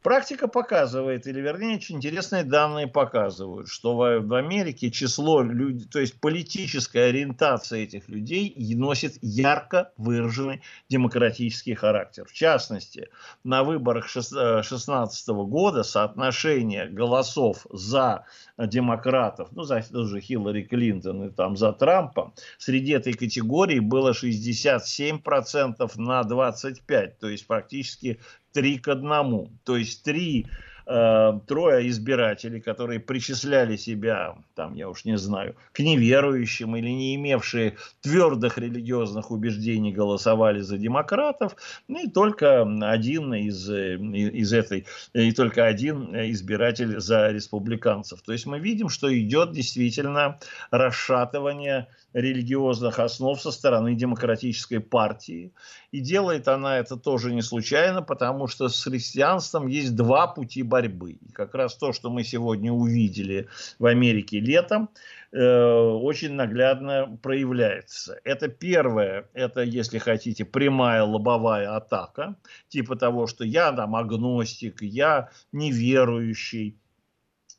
Практика 0.07 0.47
показывает, 0.47 1.27
или 1.27 1.41
вернее, 1.41 1.79
очень 1.79 1.97
интересные 1.97 2.45
данные 2.45 2.87
показывают, 2.87 3.67
что 3.67 3.97
в, 3.97 4.35
Америке 4.35 4.89
число 4.93 5.43
людей, 5.43 5.89
то 5.89 5.99
есть 5.99 6.21
политическая 6.21 7.09
ориентация 7.09 7.81
этих 7.81 8.09
людей 8.09 8.55
носит 8.77 9.15
ярко 9.21 9.91
выраженный 9.97 10.63
демократический 10.89 11.75
характер. 11.75 12.25
В 12.25 12.33
частности, 12.33 13.09
на 13.43 13.65
выборах 13.65 14.05
2016 14.05 15.29
года 15.29 15.83
соотношение 15.83 16.87
голосов 16.87 17.67
за 17.73 18.27
демократов, 18.59 19.49
ну, 19.53 19.65
за 19.65 19.83
тоже 19.83 20.21
Хиллари 20.21 20.63
Клинтон 20.63 21.25
и 21.25 21.31
там 21.31 21.57
за 21.57 21.73
Трампа, 21.73 22.33
среди 22.59 22.93
этой 22.93 23.13
категории 23.13 23.81
было 23.81 24.13
67% 24.13 25.93
на 25.97 26.23
25%, 26.23 27.13
то 27.21 27.29
есть 27.29 27.47
практически 27.47 28.21
три 28.53 28.79
к 28.79 28.89
одному. 28.89 29.51
То 29.65 29.77
есть 29.77 30.03
три 30.03 30.47
э, 30.47 30.47
трое 30.87 31.89
избирателей, 31.89 32.61
которые 32.61 33.01
причисляли 33.01 33.77
себя, 33.77 34.37
там, 34.55 34.75
я 34.75 34.89
уж 34.89 35.05
не 35.05 35.19
знаю, 35.19 35.57
к 35.73 35.81
неверующим 35.81 36.77
или 36.77 36.89
не 36.89 37.17
имевшие 37.17 37.75
твердых 38.03 38.57
религиозных 38.57 39.33
убеждений, 39.33 39.93
голосовали 39.93 40.61
за 40.61 40.79
демократов, 40.79 41.57
ну 41.89 42.05
и 42.05 42.09
только 42.09 42.63
один 42.63 43.35
из, 43.35 43.69
э, 43.69 43.97
из 43.97 44.53
этой, 44.53 44.87
и 45.13 45.33
только 45.33 45.67
один 45.67 46.15
избиратель 46.31 47.01
за 47.01 47.33
республиканцев. 47.33 48.23
То 48.23 48.33
есть 48.33 48.47
мы 48.47 48.61
видим, 48.61 48.89
что 48.89 49.13
идет 49.13 49.51
действительно 49.53 50.39
расшатывание 50.71 51.89
религиозных 52.13 52.99
основ 52.99 53.41
со 53.41 53.51
стороны 53.51 53.95
демократической 53.95 54.79
партии. 54.79 55.53
И 55.97 56.01
делает 56.01 56.47
она 56.47 56.79
это 56.79 56.99
тоже 56.99 57.33
не 57.33 57.41
случайно, 57.41 58.03
потому 58.03 58.49
что 58.49 58.69
с 58.69 58.85
христианством 58.85 59.67
есть 59.67 59.97
два 59.97 60.27
пути 60.27 60.63
борьбы. 60.63 61.13
И 61.13 61.33
как 61.33 61.55
раз 61.55 61.75
то, 61.75 61.95
что 61.95 62.11
мы 62.11 62.23
сегодня 62.23 62.71
увидели 62.71 63.49
в 63.79 63.87
Америке 63.87 64.39
летом, 64.39 64.91
э, 65.33 65.39
очень 65.41 66.35
наглядно 66.35 67.19
проявляется. 67.23 68.21
Это 68.25 68.49
первое, 68.49 69.31
это, 69.33 69.63
если 69.63 69.97
хотите, 69.97 70.45
прямая 70.45 71.03
лобовая 71.03 71.75
атака, 71.75 72.37
типа 72.69 72.97
того, 72.97 73.27
что 73.27 73.45
я 73.45 73.73
там 73.73 73.97
агностик, 73.97 74.83
я 74.83 75.31
неверующий, 75.53 76.77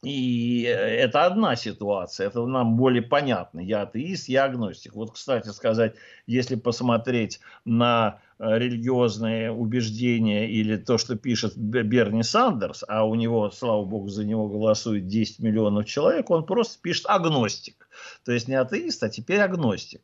И 0.08 0.62
это 0.62 1.26
одна 1.26 1.58
ситуация, 1.58 2.28
это 2.28 2.46
нам 2.46 2.78
более 2.78 3.02
понятно. 3.02 3.60
Я 3.60 3.82
атеист, 3.82 4.30
я 4.30 4.46
агностик. 4.46 4.96
Вот, 4.96 5.12
кстати 5.12 5.50
сказать, 5.50 5.96
если 6.28 6.56
посмотреть 6.56 7.42
на 7.66 8.20
религиозные 8.40 9.52
убеждения 9.52 10.50
или 10.50 10.78
то, 10.78 10.98
что 10.98 11.18
пишет 11.18 11.58
Берни 11.58 12.24
Сандерс, 12.24 12.86
а 12.88 13.04
у 13.06 13.16
него, 13.16 13.52
слава 13.52 13.84
богу, 13.84 14.08
за 14.08 14.24
него 14.24 14.48
голосует 14.48 15.08
10 15.08 15.40
миллионов 15.40 15.86
человек, 15.86 16.30
он 16.30 16.46
просто 16.46 16.80
пишет 16.82 17.06
агностик. 17.08 17.90
То 18.24 18.32
есть 18.32 18.48
не 18.48 18.56
атеист, 18.56 19.04
а 19.04 19.10
теперь 19.10 19.42
агностик. 19.42 20.02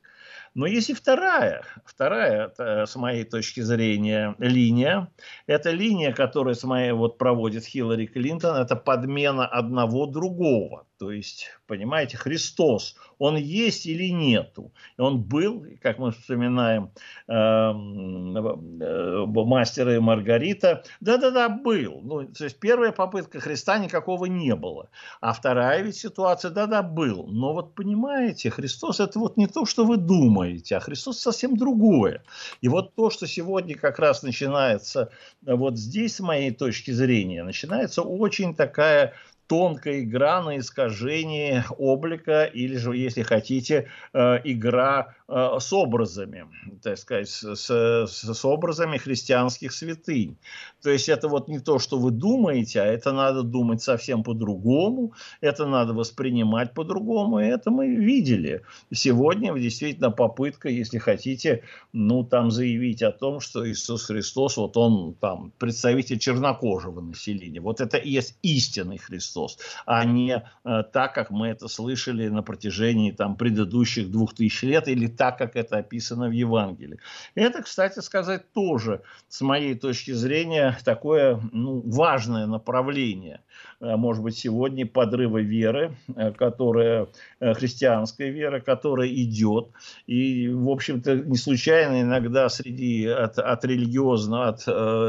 Но 0.55 0.67
есть 0.67 0.91
и 0.91 0.93
вторая, 0.93 1.63
вторая, 1.83 2.53
с 2.57 2.95
моей 2.95 3.23
точки 3.23 3.61
зрения, 3.61 4.35
линия. 4.37 5.11
Это 5.47 5.71
линия, 5.71 6.13
которая 6.13 6.53
с 6.53 6.63
моей, 6.63 6.91
вот, 6.91 7.17
проводит 7.17 7.65
Хиллари 7.65 8.05
Клинтон, 8.05 8.55
это 8.57 8.75
подмена 8.75 9.47
одного 9.47 10.05
другого. 10.05 10.85
То 11.03 11.11
есть, 11.11 11.47
понимаете, 11.67 12.15
Христос, 12.15 12.95
он 13.19 13.35
есть 13.35 13.85
или 13.85 14.09
нету. 14.09 14.71
Он 14.97 15.21
был, 15.21 15.65
как 15.81 15.99
мы 15.99 16.13
вспоминаем, 16.13 16.91
эм, 17.27 18.37
э, 18.81 19.25
мастера 19.25 19.97
и 19.97 19.99
Маргарита, 19.99 20.85
да-да-да, 21.01 21.49
был. 21.49 21.99
Ну, 22.01 22.25
то 22.27 22.45
есть, 22.45 22.57
первая 22.57 22.93
попытка 22.93 23.41
Христа 23.41 23.79
никакого 23.79 24.27
не 24.27 24.55
было. 24.55 24.89
А 25.19 25.33
вторая 25.33 25.81
ведь 25.81 25.97
ситуация, 25.97 26.51
да-да, 26.51 26.81
был. 26.81 27.27
Но 27.27 27.51
вот 27.51 27.75
понимаете, 27.75 28.49
Христос 28.49 29.01
это 29.01 29.19
вот 29.19 29.35
не 29.35 29.47
то, 29.47 29.65
что 29.65 29.83
вы 29.83 29.97
думаете, 29.97 30.77
а 30.77 30.79
Христос 30.79 31.19
совсем 31.19 31.57
другое. 31.57 32.23
И 32.61 32.69
вот 32.69 32.95
то, 32.95 33.09
что 33.09 33.27
сегодня 33.27 33.75
как 33.75 33.99
раз 33.99 34.23
начинается 34.23 35.09
вот 35.41 35.77
здесь, 35.77 36.15
с 36.15 36.19
моей 36.21 36.51
точки 36.51 36.91
зрения, 36.91 37.43
начинается 37.43 38.03
очень 38.03 38.55
такая 38.55 39.15
тонкая 39.47 40.01
игра 40.01 40.41
на 40.41 40.57
искажение 40.57 41.65
облика 41.77 42.45
или 42.45 42.77
же, 42.77 42.95
если 42.95 43.23
хотите, 43.23 43.89
э, 44.13 44.39
игра 44.43 45.15
э, 45.27 45.57
с 45.59 45.73
образами, 45.73 46.45
так 46.81 46.97
сказать, 46.97 47.29
с, 47.29 47.65
с, 48.07 48.45
образами 48.45 48.97
христианских 48.97 49.73
святынь. 49.73 50.37
То 50.81 50.89
есть 50.89 51.09
это 51.09 51.27
вот 51.27 51.47
не 51.47 51.59
то, 51.59 51.79
что 51.79 51.97
вы 51.97 52.11
думаете, 52.11 52.81
а 52.81 52.85
это 52.85 53.11
надо 53.11 53.43
думать 53.43 53.81
совсем 53.81 54.23
по-другому, 54.23 55.13
это 55.41 55.65
надо 55.65 55.93
воспринимать 55.93 56.73
по-другому, 56.73 57.39
и 57.39 57.45
это 57.45 57.69
мы 57.69 57.87
видели. 57.87 58.61
Сегодня 58.93 59.53
действительно 59.59 60.11
попытка, 60.11 60.69
если 60.69 60.99
хотите, 60.99 61.63
ну 61.91 62.23
там 62.23 62.49
заявить 62.49 63.01
о 63.03 63.11
том, 63.11 63.39
что 63.39 63.69
Иисус 63.69 64.05
Христос, 64.05 64.57
вот 64.57 64.77
он 64.77 65.15
там 65.15 65.51
представитель 65.57 66.19
чернокожего 66.19 67.01
населения, 67.01 67.59
вот 67.59 67.81
это 67.81 67.97
и 67.97 68.09
есть 68.09 68.37
истинный 68.41 68.97
Христос. 68.97 69.32
Христос, 69.33 69.57
а 69.85 70.05
не 70.05 70.43
э, 70.63 70.83
так, 70.91 71.13
как 71.13 71.31
мы 71.31 71.47
это 71.47 71.67
слышали 71.67 72.27
на 72.29 72.43
протяжении 72.43 73.11
там, 73.11 73.35
предыдущих 73.35 74.11
двух 74.11 74.33
тысяч 74.33 74.63
лет 74.63 74.87
или 74.87 75.07
так, 75.07 75.37
как 75.37 75.55
это 75.55 75.77
описано 75.77 76.27
в 76.27 76.31
Евангелии. 76.31 76.99
Это, 77.35 77.63
кстати 77.63 77.99
сказать, 77.99 78.51
тоже, 78.53 79.01
с 79.29 79.41
моей 79.41 79.75
точки 79.75 80.11
зрения, 80.11 80.77
такое 80.83 81.39
ну, 81.51 81.81
важное 81.85 82.45
направление– 82.45 83.41
Э, 83.83 83.97
может 83.97 84.23
быть, 84.23 84.37
сегодня 84.37 84.85
подрыва 84.85 85.39
веры, 85.39 85.95
э, 86.15 86.31
которая, 86.31 87.07
христианская 87.39 88.29
вера, 88.29 88.61
которая 88.61 89.09
идет. 89.09 89.69
И, 90.07 90.47
в 90.47 90.69
общем-то, 90.69 91.15
не 91.15 91.37
случайно 91.37 92.01
иногда 92.01 92.47
среди, 92.49 93.05
от, 93.05 93.37
от 93.37 93.65
религиозного, 93.65 94.47
от, 94.47 94.61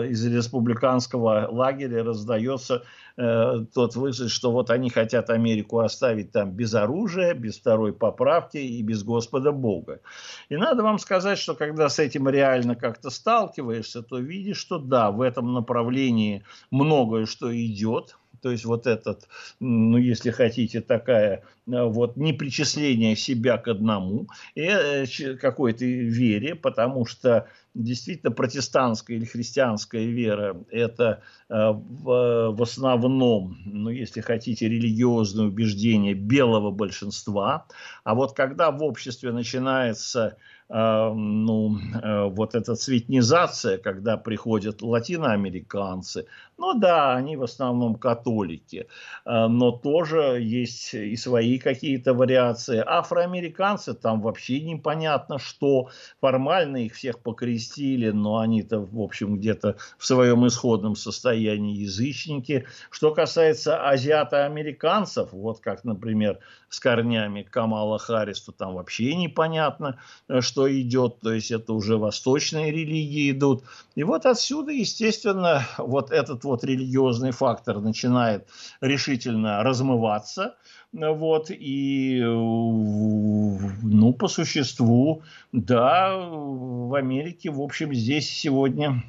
из 0.08 0.26
республиканского 0.26 1.48
лагеря 1.50 2.02
раздается 2.02 2.82
тот 3.16 3.94
вызов, 3.94 4.30
что 4.30 4.50
вот 4.50 4.70
они 4.70 4.90
хотят 4.90 5.30
Америку 5.30 5.78
оставить 5.78 6.32
там 6.32 6.50
без 6.50 6.74
оружия, 6.74 7.34
без 7.34 7.58
второй 7.58 7.92
поправки 7.92 8.56
и 8.56 8.82
без 8.82 9.04
Господа 9.04 9.52
Бога. 9.52 10.00
И 10.48 10.56
надо 10.56 10.82
вам 10.82 10.98
сказать, 10.98 11.38
что 11.38 11.54
когда 11.54 11.88
с 11.88 11.98
этим 11.98 12.28
реально 12.28 12.74
как-то 12.74 13.10
сталкиваешься, 13.10 14.02
то 14.02 14.18
видишь, 14.18 14.56
что 14.56 14.78
да, 14.78 15.10
в 15.10 15.20
этом 15.20 15.52
направлении 15.52 16.44
многое 16.70 17.26
что 17.26 17.54
идет, 17.54 18.16
то 18.44 18.50
есть 18.50 18.66
вот 18.66 18.86
этот, 18.86 19.26
ну 19.58 19.96
если 19.96 20.30
хотите, 20.30 20.82
такая 20.82 21.44
э, 21.63 21.63
вот 21.66 22.16
непричисление 22.16 23.16
себя 23.16 23.56
к 23.56 23.68
одному, 23.68 24.28
и 24.54 24.62
э, 24.62 25.06
какой-то 25.40 25.84
вере, 25.84 26.54
потому 26.54 27.06
что 27.06 27.48
действительно 27.74 28.32
протестантская 28.32 29.16
или 29.16 29.24
христианская 29.24 30.06
вера– 30.06 30.56
это 30.70 31.22
э, 31.48 31.54
в, 31.54 32.62
основном, 32.62 33.56
ну, 33.64 33.90
если 33.90 34.20
хотите, 34.20 34.68
религиозное 34.68 35.46
убеждение 35.46 36.14
белого 36.14 36.70
большинства. 36.70 37.66
А 38.04 38.14
вот 38.14 38.36
когда 38.36 38.70
в 38.70 38.82
обществе 38.82 39.32
начинается 39.32 40.36
ну, 40.66 41.76
э, 42.02 42.24
вот 42.30 42.54
эта 42.54 42.74
цветнизация, 42.74 43.76
когда 43.76 44.16
приходят 44.16 44.80
латиноамериканцы, 44.80 46.26
ну 46.56 46.72
да, 46.72 47.14
они 47.14 47.36
в 47.36 47.42
основном 47.42 47.96
католики, 47.96 48.86
но 49.26 49.72
тоже 49.72 50.38
есть 50.40 50.94
и 50.94 51.16
свои 51.16 51.53
какие-то 51.58 52.14
вариации. 52.14 52.82
Афроамериканцы 52.84 53.94
там 53.94 54.22
вообще 54.22 54.60
непонятно, 54.60 55.38
что 55.38 55.90
формально 56.20 56.78
их 56.78 56.94
всех 56.94 57.20
покрестили, 57.20 58.10
но 58.10 58.38
они-то, 58.38 58.80
в 58.80 59.00
общем, 59.00 59.36
где-то 59.36 59.76
в 59.98 60.06
своем 60.06 60.46
исходном 60.46 60.96
состоянии 60.96 61.82
язычники. 61.82 62.66
Что 62.90 63.14
касается 63.14 63.86
азиатоамериканцев, 63.86 65.32
вот 65.32 65.60
как, 65.60 65.84
например, 65.84 66.38
с 66.68 66.80
корнями 66.80 67.42
Камала 67.42 67.98
Харрис, 67.98 68.40
то 68.40 68.52
там 68.52 68.74
вообще 68.74 69.14
непонятно, 69.14 70.00
что 70.40 70.54
что 70.54 70.80
идет, 70.80 71.18
то 71.20 71.32
есть 71.32 71.50
это 71.50 71.72
уже 71.72 71.98
восточные 71.98 72.70
религии 72.70 73.32
идут. 73.32 73.64
И 73.96 74.04
вот 74.04 74.24
отсюда, 74.24 74.70
естественно, 74.70 75.66
вот 75.78 76.12
этот 76.12 76.44
вот 76.44 76.62
религиозный 76.62 77.32
фактор 77.32 77.80
начинает 77.80 78.48
решительно 78.80 79.64
размываться. 79.64 80.54
Вот, 80.94 81.50
и, 81.50 82.20
ну, 82.22 84.12
по 84.16 84.28
существу, 84.28 85.22
да, 85.50 86.16
в 86.16 86.94
Америке, 86.94 87.50
в 87.50 87.60
общем, 87.60 87.92
здесь 87.92 88.30
сегодня 88.30 89.02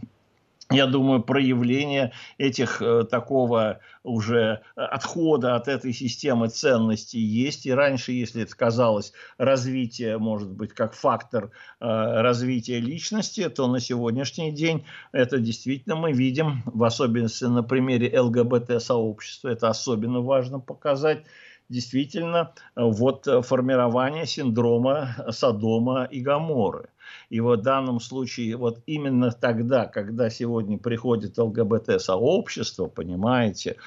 я 0.71 0.88
думаю, 0.88 1.21
проявление 1.21 2.12
этих 2.39 2.82
э, 2.82 3.04
такого 3.04 3.82
уже 4.02 4.62
отхода 4.76 5.56
от 5.56 5.67
этой 5.67 5.93
системы 5.93 6.48
ценностей 6.48 7.19
есть. 7.19 7.67
И 7.67 7.71
раньше, 7.71 8.13
если 8.13 8.41
это 8.41 8.56
казалось 8.56 9.13
развитие, 9.38 10.17
может 10.17 10.50
быть, 10.50 10.74
как 10.74 10.95
фактор 10.95 11.52
э, 11.80 11.86
развития 11.86 12.80
личности, 12.80 13.48
то 13.48 13.67
на 13.67 13.80
сегодняшний 13.80 14.52
день 14.52 14.86
это 15.12 15.38
действительно 15.38 15.98
мы 15.98 16.13
видим, 16.13 16.63
в 16.65 16.84
особенности 16.84 17.43
на 17.43 17.62
примере 17.62 18.19
ЛГБТ-сообщества, 18.19 19.50
это 19.50 19.69
особенно 19.69 20.21
важно 20.21 20.60
показать, 20.60 21.26
действительно 21.69 22.54
вот 22.75 23.28
формирование 23.45 24.25
синдрома 24.25 25.15
Содома 25.30 26.06
и 26.06 26.21
Гаморы. 26.21 26.89
И 27.30 27.39
вот 27.39 27.60
в 27.60 27.63
данном 27.63 27.99
случае, 27.99 28.56
вот 28.58 28.82
именно 28.86 29.32
тогда, 29.32 29.86
когда 29.86 30.30
сегодня 30.30 30.78
приходит 30.78 31.38
ЛГБТ-сообщество, 31.38 32.88
понимаете, 32.88 33.78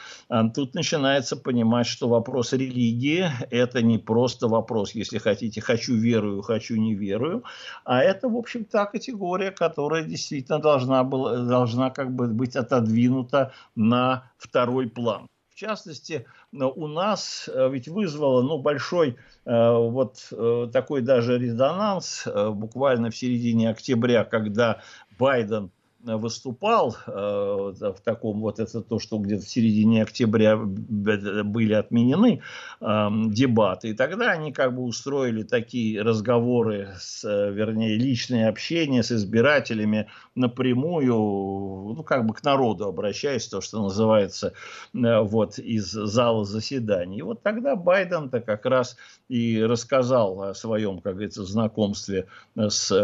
тут 0.54 0.74
начинается 0.74 1.36
понимать, 1.36 1.86
что 1.86 2.08
вопрос 2.08 2.52
религии– 2.52 3.26
это 3.50 3.82
не 3.82 3.98
просто 3.98 4.48
вопрос, 4.48 4.92
если 4.92 5.18
хотите, 5.18 5.60
хочу 5.60 5.94
верую, 5.94 6.42
хочу 6.42 6.76
не 6.76 6.94
верую, 6.94 7.44
а 7.84 8.02
это, 8.02 8.28
в 8.28 8.36
общем, 8.36 8.64
та 8.64 8.86
категория, 8.86 9.50
которая 9.50 10.04
действительно 10.04 10.60
должна, 10.60 11.04
была, 11.04 11.38
должна 11.44 11.90
как 11.90 12.14
бы 12.14 12.28
быть 12.28 12.56
отодвинута 12.56 13.52
на 13.74 14.30
второй 14.38 14.88
план 14.88 15.26
частности, 15.58 16.26
у 16.52 16.86
нас 16.86 17.48
э, 17.52 17.68
ведь 17.70 17.88
вызвало 17.88 18.42
ну, 18.42 18.58
большой 18.58 19.16
э, 19.44 19.72
вот 19.76 20.28
э, 20.30 20.68
такой 20.72 21.02
даже 21.02 21.38
резонанс 21.38 22.26
буквально 22.26 23.10
в 23.10 23.16
середине 23.16 23.70
октября, 23.70 24.24
когда 24.24 24.80
Байден 25.18 25.70
выступал 26.00 26.96
э, 27.06 27.10
в 27.10 28.00
таком 28.04 28.40
вот 28.40 28.60
это 28.60 28.80
то, 28.80 28.98
что 28.98 29.18
где-то 29.18 29.44
в 29.44 29.48
середине 29.48 30.02
октября 30.02 30.56
были 30.56 31.72
отменены 31.72 32.40
э, 32.80 33.08
дебаты, 33.28 33.90
и 33.90 33.94
тогда 33.94 34.30
они 34.30 34.52
как 34.52 34.74
бы 34.74 34.82
устроили 34.82 35.42
такие 35.42 36.00
разговоры, 36.02 36.94
с, 36.98 37.24
вернее, 37.24 37.96
личное 37.96 38.48
общение 38.48 39.02
с 39.02 39.10
избирателями 39.10 40.08
напрямую, 40.34 41.94
ну, 41.96 42.02
как 42.04 42.26
бы 42.26 42.34
к 42.34 42.44
народу 42.44 42.86
обращаясь, 42.86 43.48
то, 43.48 43.60
что 43.60 43.82
называется, 43.82 44.52
э, 44.94 45.20
вот 45.20 45.58
из 45.58 45.90
зала 45.90 46.44
заседаний. 46.44 47.18
И 47.18 47.22
вот 47.22 47.42
тогда 47.42 47.76
Байден-то 47.76 48.40
как 48.40 48.66
раз 48.66 48.96
и 49.28 49.62
рассказал 49.62 50.42
о 50.42 50.54
своем, 50.54 51.00
как 51.00 51.14
говорится, 51.14 51.44
знакомстве 51.44 52.26
с, 52.56 52.90
э, 52.92 52.96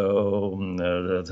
э, 0.80 1.24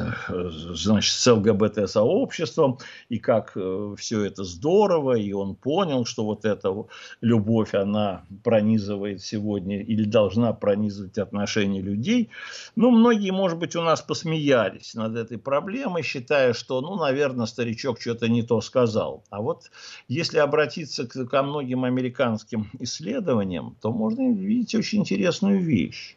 значит, 0.75 1.15
с 1.15 1.27
ЛГБТ 1.27 1.53
ЛГБТ-сообществом, 1.63 2.79
и 3.09 3.19
как 3.19 3.53
э, 3.57 3.95
все 3.99 4.25
это 4.25 4.45
здорово, 4.45 5.15
и 5.15 5.33
он 5.33 5.55
понял, 5.55 6.05
что 6.05 6.25
вот 6.25 6.45
эта 6.45 6.75
любовь, 7.21 7.75
она 7.75 8.25
пронизывает 8.43 9.23
сегодня 9.23 9.83
или 9.83 10.05
должна 10.05 10.53
пронизывать 10.53 11.19
отношения 11.19 11.81
людей. 11.81 12.31
Ну, 12.77 12.91
многие, 12.91 13.31
может 13.31 13.59
быть, 13.59 13.77
у 13.77 13.83
нас 13.83 14.03
посмеялись 14.03 14.95
над 14.95 15.17
этой 15.17 15.39
проблемой, 15.39 16.03
считая, 16.03 16.53
что, 16.53 16.81
ну, 16.81 16.97
наверное, 16.97 17.47
старичок 17.47 18.01
что-то 18.01 18.29
не 18.29 18.43
то 18.43 18.61
сказал. 18.61 19.25
А 19.31 19.41
вот 19.41 19.71
если 20.09 20.39
обратиться 20.39 21.07
к, 21.07 21.27
ко 21.27 21.43
многим 21.43 21.85
американским 21.85 22.71
исследованиям, 22.79 23.77
то 23.81 23.93
можно 23.93 24.33
видеть 24.33 24.75
очень 24.75 25.01
интересную 25.01 25.61
вещь. 25.61 26.17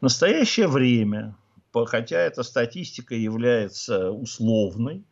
В 0.00 0.02
настоящее 0.02 0.68
время, 0.68 1.34
хотя 1.84 2.18
эта 2.18 2.42
статистика 2.42 3.14
является 3.14 4.10
условной, 4.10 5.04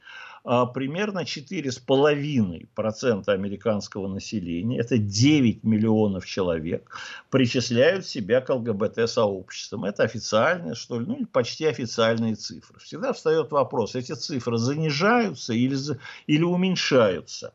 а, 0.47 0.67
примерно 0.67 1.25
4,5% 1.25 3.29
американского 3.29 4.09
населения, 4.09 4.79
это 4.79 4.99
9 4.99 5.65
миллионов 5.65 6.27
человек, 6.27 6.95
причисляют 7.31 8.07
себя 8.07 8.43
к 8.43 8.51
ЛГБТ-сообществам. 8.51 9.87
Это 9.87 10.03
официальные, 10.03 10.75
что 10.75 11.01
ли, 11.01 11.07
ну 11.07 11.17
или 11.17 11.25
почти 11.25 11.65
официальные 11.65 12.35
цифры. 12.35 12.79
Всегда 12.79 13.15
встает 13.15 13.53
вопрос, 13.53 13.95
эти 13.95 14.13
цифры 14.13 14.59
занижаются 14.59 15.55
или, 15.55 15.79
или 16.27 16.43
уменьшаются. 16.43 17.55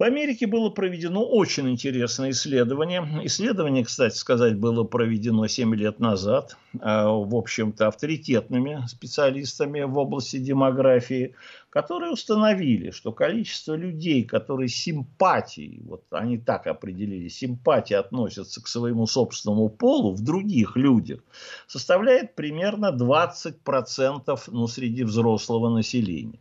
В 0.00 0.02
Америке 0.02 0.46
было 0.46 0.70
проведено 0.70 1.22
очень 1.22 1.68
интересное 1.68 2.30
исследование. 2.30 3.06
Исследование, 3.24 3.84
кстати 3.84 4.16
сказать, 4.16 4.56
было 4.56 4.82
проведено 4.82 5.46
7 5.46 5.74
лет 5.74 6.00
назад, 6.00 6.56
а, 6.80 7.10
в 7.10 7.36
общем-то, 7.36 7.88
авторитетными 7.88 8.82
специалистами 8.88 9.82
в 9.82 9.98
области 9.98 10.38
демографии 10.38 11.34
которые 11.70 12.10
установили, 12.10 12.90
что 12.90 13.12
количество 13.12 13.74
людей, 13.74 14.24
которые 14.24 14.68
симпатией, 14.68 15.80
вот 15.84 16.04
они 16.10 16.36
так 16.36 16.66
определили, 16.66 17.28
симпатии 17.28 17.94
относятся 17.94 18.60
к 18.60 18.66
своему 18.66 19.06
собственному 19.06 19.68
полу 19.68 20.12
в 20.14 20.22
других 20.22 20.76
людях, 20.76 21.20
составляет 21.68 22.34
примерно 22.34 22.86
20% 22.86 24.40
ну, 24.48 24.66
среди 24.66 25.04
взрослого 25.04 25.70
населения. 25.70 26.40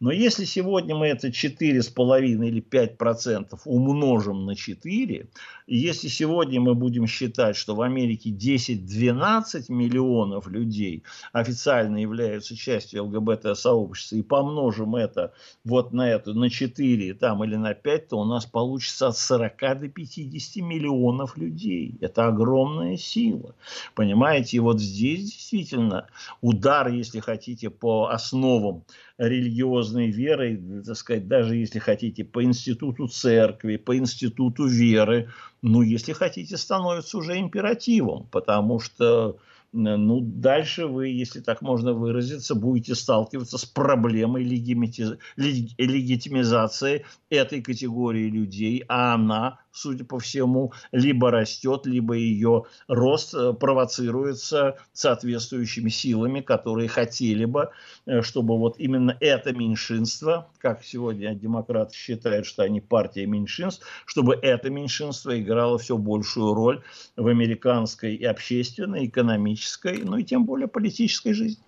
Но 0.00 0.10
если 0.10 0.44
сегодня 0.44 0.94
мы 0.94 1.06
это 1.06 1.28
4,5 1.28 2.46
или 2.46 2.62
5% 2.62 3.58
умножим 3.64 4.44
на 4.44 4.54
4, 4.54 5.28
и 5.66 5.76
если 5.76 6.08
сегодня 6.08 6.60
мы 6.60 6.74
будем 6.74 7.06
считать, 7.06 7.56
что 7.56 7.74
в 7.74 7.80
Америке 7.80 8.30
10-12 8.30 9.64
миллионов 9.68 10.48
людей 10.48 11.04
официально 11.32 11.98
являются 11.98 12.56
частью 12.56 13.04
ЛГБТ-сообщества, 13.04 14.16
и 14.16 14.22
помножим 14.64 14.96
это 14.96 15.32
вот 15.64 15.92
на 15.92 16.08
это, 16.08 16.32
на 16.32 16.50
4 16.50 17.14
там, 17.14 17.44
или 17.44 17.56
на 17.56 17.74
5, 17.74 18.08
то 18.08 18.18
у 18.18 18.24
нас 18.24 18.46
получится 18.46 19.08
от 19.08 19.16
40 19.16 19.58
до 19.80 19.88
50 19.88 20.56
миллионов 20.62 21.36
людей. 21.36 21.96
Это 22.00 22.26
огромная 22.26 22.96
сила. 22.96 23.54
Понимаете, 23.94 24.56
и 24.56 24.60
вот 24.60 24.80
здесь 24.80 25.32
действительно 25.32 26.06
удар, 26.40 26.88
если 26.88 27.20
хотите, 27.20 27.70
по 27.70 28.08
основам 28.08 28.84
религиозной 29.18 30.10
веры, 30.10 30.82
так 30.84 30.96
сказать, 30.96 31.28
даже 31.28 31.56
если 31.56 31.78
хотите, 31.78 32.24
по 32.24 32.42
институту 32.42 33.06
церкви, 33.08 33.76
по 33.76 33.96
институту 33.96 34.66
веры, 34.66 35.28
ну, 35.62 35.82
если 35.82 36.12
хотите, 36.12 36.56
становится 36.56 37.18
уже 37.18 37.38
императивом, 37.38 38.26
потому 38.30 38.80
что 38.80 39.36
ну, 39.74 40.20
дальше 40.20 40.86
вы, 40.86 41.08
если 41.08 41.40
так 41.40 41.60
можно 41.60 41.94
выразиться, 41.94 42.54
будете 42.54 42.94
сталкиваться 42.94 43.58
с 43.58 43.64
проблемой 43.64 44.44
легитимизации 44.44 47.04
этой 47.28 47.60
категории 47.60 48.30
людей, 48.30 48.84
а 48.88 49.14
она 49.14 49.58
судя 49.74 50.04
по 50.04 50.18
всему, 50.18 50.72
либо 50.92 51.30
растет, 51.30 51.84
либо 51.84 52.14
ее 52.14 52.64
рост 52.88 53.34
э, 53.34 53.52
провоцируется 53.52 54.78
соответствующими 54.92 55.90
силами, 55.90 56.40
которые 56.40 56.88
хотели 56.88 57.44
бы, 57.44 57.70
э, 58.06 58.22
чтобы 58.22 58.56
вот 58.56 58.76
именно 58.78 59.16
это 59.20 59.52
меньшинство, 59.52 60.48
как 60.58 60.84
сегодня 60.84 61.34
демократы 61.34 61.94
считают, 61.94 62.46
что 62.46 62.62
они 62.62 62.80
партия 62.80 63.26
меньшинств, 63.26 63.84
чтобы 64.06 64.34
это 64.40 64.70
меньшинство 64.70 65.36
играло 65.38 65.78
все 65.78 65.98
большую 65.98 66.54
роль 66.54 66.82
в 67.16 67.26
американской 67.26 68.14
и 68.14 68.24
общественной, 68.24 69.06
экономической, 69.06 70.02
ну 70.04 70.16
и 70.16 70.24
тем 70.24 70.44
более 70.44 70.68
политической 70.68 71.32
жизни. 71.32 71.62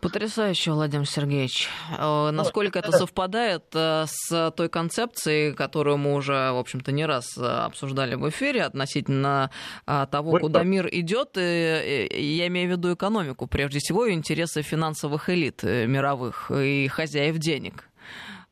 Потрясающе, 0.00 0.70
Владимир 0.70 1.08
Сергеевич. 1.08 1.68
Э, 1.98 2.30
насколько 2.30 2.78
это 2.78 2.92
совпадает 2.92 3.64
э, 3.74 4.04
с 4.06 4.52
той 4.52 4.68
концепцией, 4.68 5.52
которую 5.52 5.96
мы 5.96 6.14
уже, 6.14 6.52
в 6.52 6.58
общем-то, 6.58 6.92
не 6.92 7.04
раз 7.04 7.36
э, 7.36 7.42
обсуждали 7.44 8.14
в 8.14 8.28
эфире 8.28 8.62
относительно 8.62 9.50
того, 9.86 10.38
куда 10.38 10.62
мир 10.62 10.88
идет, 10.92 11.36
я 11.36 12.46
имею 12.46 12.68
в 12.68 12.72
виду 12.72 12.94
экономику, 12.94 13.48
прежде 13.48 13.80
всего, 13.80 14.06
и 14.06 14.12
интересы 14.12 14.62
финансовых 14.62 15.28
элит 15.30 15.64
мировых 15.64 16.52
и 16.52 16.86
хозяев 16.86 17.38
денег. 17.38 17.88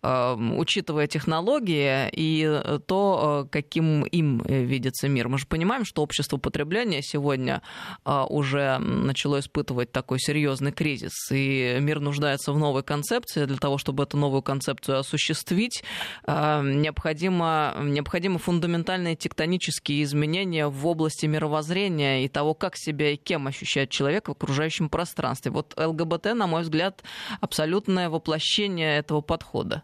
Эм, 0.02 0.56
учитывая 0.58 1.08
технологии 1.08 2.08
и 2.12 2.44
э, 2.46 2.78
то, 2.86 3.46
э, 3.46 3.48
каким 3.50 4.04
им 4.04 4.40
э, 4.42 4.62
видится 4.62 5.08
мир. 5.08 5.28
Мы 5.28 5.38
же 5.38 5.46
понимаем, 5.46 5.84
что 5.84 6.02
общество 6.02 6.36
потребления 6.36 7.02
сегодня 7.02 7.62
уже 8.04 8.78
начало 8.78 9.40
испытывать 9.40 9.90
такой 9.92 10.20
серьезный 10.20 10.70
кризис, 10.70 11.12
и 11.30 11.78
мир 11.80 12.00
нуждается 12.00 12.52
в 12.52 12.58
новой 12.58 12.82
концепции. 12.82 13.46
Для 13.46 13.56
того, 13.56 13.78
чтобы 13.78 14.04
эту 14.04 14.16
новую 14.16 14.42
концепцию 14.42 14.98
осуществить, 14.98 15.82
необходимо, 16.26 17.74
необходимы 17.82 18.38
фундаментальные 18.38 19.16
тектонические 19.16 20.02
изменения 20.02 20.68
в 20.68 20.86
области 20.86 21.26
мировоззрения 21.26 22.24
и 22.24 22.28
того, 22.28 22.54
как 22.54 22.76
себя 22.76 23.10
и 23.10 23.16
кем 23.16 23.46
ощущает 23.46 23.90
человек 23.90 24.28
в 24.28 24.32
окружающем 24.32 24.88
пространстве. 24.88 25.50
Вот 25.50 25.74
ЛГБТ, 25.76 26.34
на 26.34 26.46
мой 26.46 26.62
взгляд, 26.62 27.02
абсолютное 27.40 28.08
воплощение 28.08 28.98
этого 28.98 29.20
подхода. 29.20 29.82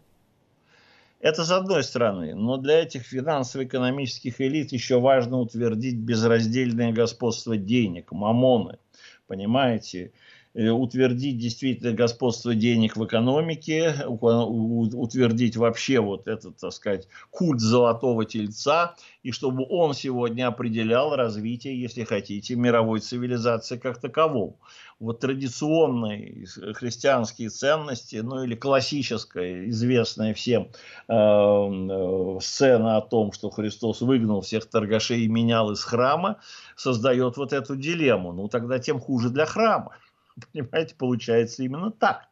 Это 1.23 1.45
с 1.45 1.51
одной 1.51 1.85
стороны. 1.85 2.35
Но 2.35 2.57
для 2.57 2.81
этих 2.81 3.03
финансово-экономических 3.03 4.41
элит 4.41 4.73
еще 4.73 4.99
важно 4.99 5.39
утвердить 5.39 5.95
безраздельное 5.95 6.91
господство 6.91 7.55
денег, 7.55 8.11
мамоны. 8.11 8.77
Понимаете? 9.25 10.11
Э, 10.55 10.69
утвердить 10.69 11.39
действительно 11.39 11.93
господство 11.93 12.53
денег 12.53 12.95
в 12.95 13.03
экономике, 13.05 13.95
утвердить 14.07 15.57
вообще 15.57 15.99
вот 15.99 16.27
этот, 16.27 16.57
так 16.57 16.71
сказать, 16.73 17.07
культ 17.31 17.59
золотого 17.59 18.23
тельца, 18.25 18.95
и 19.23 19.31
чтобы 19.31 19.65
он 19.67 19.95
сегодня 19.95 20.47
определял 20.47 21.15
развитие, 21.15 21.81
если 21.81 22.03
хотите, 22.03 22.55
мировой 22.55 22.99
цивилизации 22.99 23.77
как 23.77 23.99
такового 23.99 24.55
вот 24.99 25.19
традиционные 25.19 26.45
христианские 26.75 27.49
ценности, 27.49 28.17
ну 28.17 28.43
или 28.43 28.55
классическая, 28.55 29.67
известная 29.69 30.35
всем 30.35 30.69
э, 31.07 31.13
э, 31.13 32.39
сцена 32.41 32.97
о 32.97 33.01
том, 33.01 33.31
что 33.31 33.49
Христос 33.49 34.01
выгнал 34.01 34.41
всех 34.41 34.67
торгашей 34.67 35.21
и 35.21 35.27
менял 35.27 35.71
из 35.71 35.83
храма, 35.83 36.39
создает 36.75 37.37
вот 37.37 37.53
эту 37.53 37.75
дилемму. 37.75 38.33
Ну 38.33 38.47
тогда 38.47 38.77
тем 38.77 38.99
хуже 38.99 39.29
для 39.29 39.45
храма. 39.45 39.93
Понимаете, 40.53 40.95
получается 40.95 41.63
именно 41.63 41.91
так. 41.91 42.29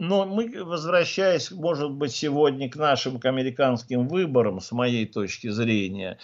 Но 0.00 0.26
мы, 0.26 0.50
возвращаясь, 0.64 1.52
может 1.52 1.92
быть, 1.92 2.10
сегодня 2.10 2.68
к 2.68 2.74
нашим 2.74 3.20
к 3.20 3.26
американским 3.26 4.08
выборам, 4.08 4.58
с 4.58 4.72
моей 4.72 5.06
точки 5.06 5.50
зрения, 5.50 6.18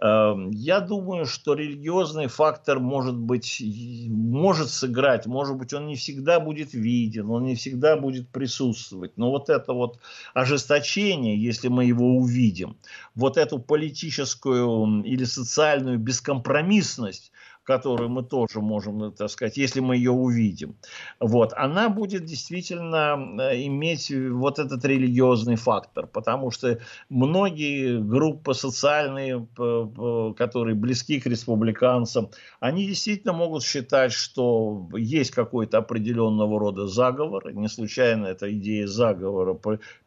эм, 0.00 0.50
я 0.52 0.78
думаю, 0.78 1.26
что 1.26 1.54
религиозный 1.54 2.28
фактор 2.28 2.78
может 2.78 3.16
быть, 3.16 3.60
может 4.06 4.70
сыграть, 4.70 5.26
может 5.26 5.56
быть, 5.56 5.74
он 5.74 5.88
не 5.88 5.96
всегда 5.96 6.38
будет 6.38 6.72
виден, 6.72 7.28
он 7.28 7.44
не 7.46 7.56
всегда 7.56 7.96
будет 7.96 8.30
присутствовать. 8.30 9.16
Но 9.16 9.32
вот 9.32 9.50
это 9.50 9.72
вот 9.72 9.98
ожесточение, 10.32 11.36
если 11.36 11.66
мы 11.66 11.84
его 11.84 12.16
увидим, 12.16 12.76
вот 13.16 13.38
эту 13.38 13.58
политическую 13.58 15.02
или 15.02 15.24
социальную 15.24 15.98
бескомпромиссность, 15.98 17.32
которую 17.66 18.08
мы 18.08 18.22
тоже 18.22 18.60
можем, 18.60 18.98
ну, 18.98 19.10
так 19.10 19.28
сказать, 19.28 19.56
если 19.56 19.80
мы 19.80 19.96
ее 19.96 20.12
увидим, 20.12 20.76
вот, 21.20 21.52
она 21.56 21.88
будет 21.88 22.24
действительно 22.24 23.18
э, 23.40 23.64
иметь 23.66 24.10
вот 24.10 24.58
этот 24.58 24.84
религиозный 24.84 25.56
фактор, 25.56 26.06
потому 26.06 26.50
что 26.50 26.78
многие 27.08 28.00
группы 28.00 28.54
социальные, 28.54 29.46
э, 29.58 30.34
которые 30.36 30.76
близки 30.76 31.20
к 31.20 31.26
республиканцам, 31.26 32.30
они 32.60 32.86
действительно 32.86 33.32
могут 33.32 33.64
считать, 33.64 34.12
что 34.12 34.88
есть 34.94 35.32
какой-то 35.32 35.78
определенного 35.78 36.60
рода 36.60 36.86
заговор. 36.86 37.52
Не 37.52 37.68
случайно 37.68 38.26
эта 38.26 38.52
идея 38.52 38.86
заговора 38.86 39.58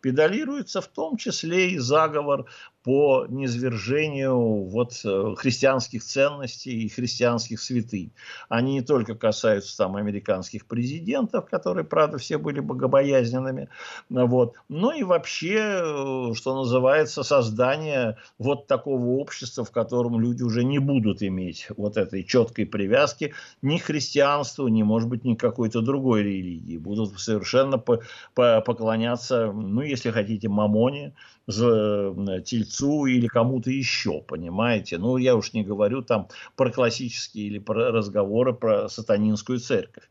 педалируется, 0.02 0.80
в 0.80 0.88
том 0.88 1.18
числе 1.18 1.72
и 1.72 1.78
заговор 1.78 2.46
по 2.90 3.28
низвержению 3.30 4.64
вот, 4.64 5.00
э, 5.06 5.36
христианских 5.38 6.04
ценностей 6.04 6.72
и 6.72 6.90
христианских 6.90 7.62
святынь. 7.62 8.12
Они 8.50 8.74
не 8.74 8.82
только 8.82 9.14
касаются 9.14 9.78
там 9.78 9.96
американских 9.96 10.66
президентов, 10.66 11.46
которые, 11.52 11.84
правда, 11.84 12.18
все 12.18 12.40
были 12.40 12.62
богобоязненными, 12.62 13.70
вот, 14.10 14.56
но 14.70 14.92
и 14.92 15.04
вообще, 15.04 15.84
э, 15.84 16.34
что 16.34 16.56
называется, 16.56 17.22
создание 17.22 18.18
вот 18.40 18.66
такого 18.66 19.20
общества, 19.20 19.64
в 19.64 19.70
котором 19.70 20.20
люди 20.20 20.42
уже 20.42 20.64
не 20.64 20.80
будут 20.80 21.22
иметь 21.22 21.68
вот 21.78 21.96
этой 21.96 22.24
четкой 22.24 22.66
привязки 22.66 23.36
ни 23.62 23.78
к 23.78 23.84
христианству, 23.84 24.68
ни, 24.68 24.82
может 24.82 25.10
быть, 25.10 25.24
ни 25.24 25.36
к 25.36 25.40
какой-то 25.40 25.82
другой 25.82 26.24
религии. 26.24 26.78
Будут 26.78 27.20
совершенно 27.20 27.78
по 27.78 28.02
по 28.34 28.62
поклоняться, 28.62 29.52
ну, 29.52 29.82
если 29.82 30.10
хотите, 30.10 30.50
мамоне, 30.50 31.14
тельцу 31.50 33.06
или 33.06 33.28
кому-то 33.28 33.72
еще, 33.72 34.22
понимаете? 34.22 34.98
Ну, 34.98 35.18
я 35.18 35.36
уж 35.36 35.54
не 35.54 35.64
говорю 35.64 36.02
там 36.02 36.28
про 36.56 36.72
классические 36.72 37.48
или 37.48 37.60
про 37.60 37.92
разговоры 37.92 38.54
про 38.54 38.88
сатанинскую 38.90 39.60
церковь. 39.60 40.10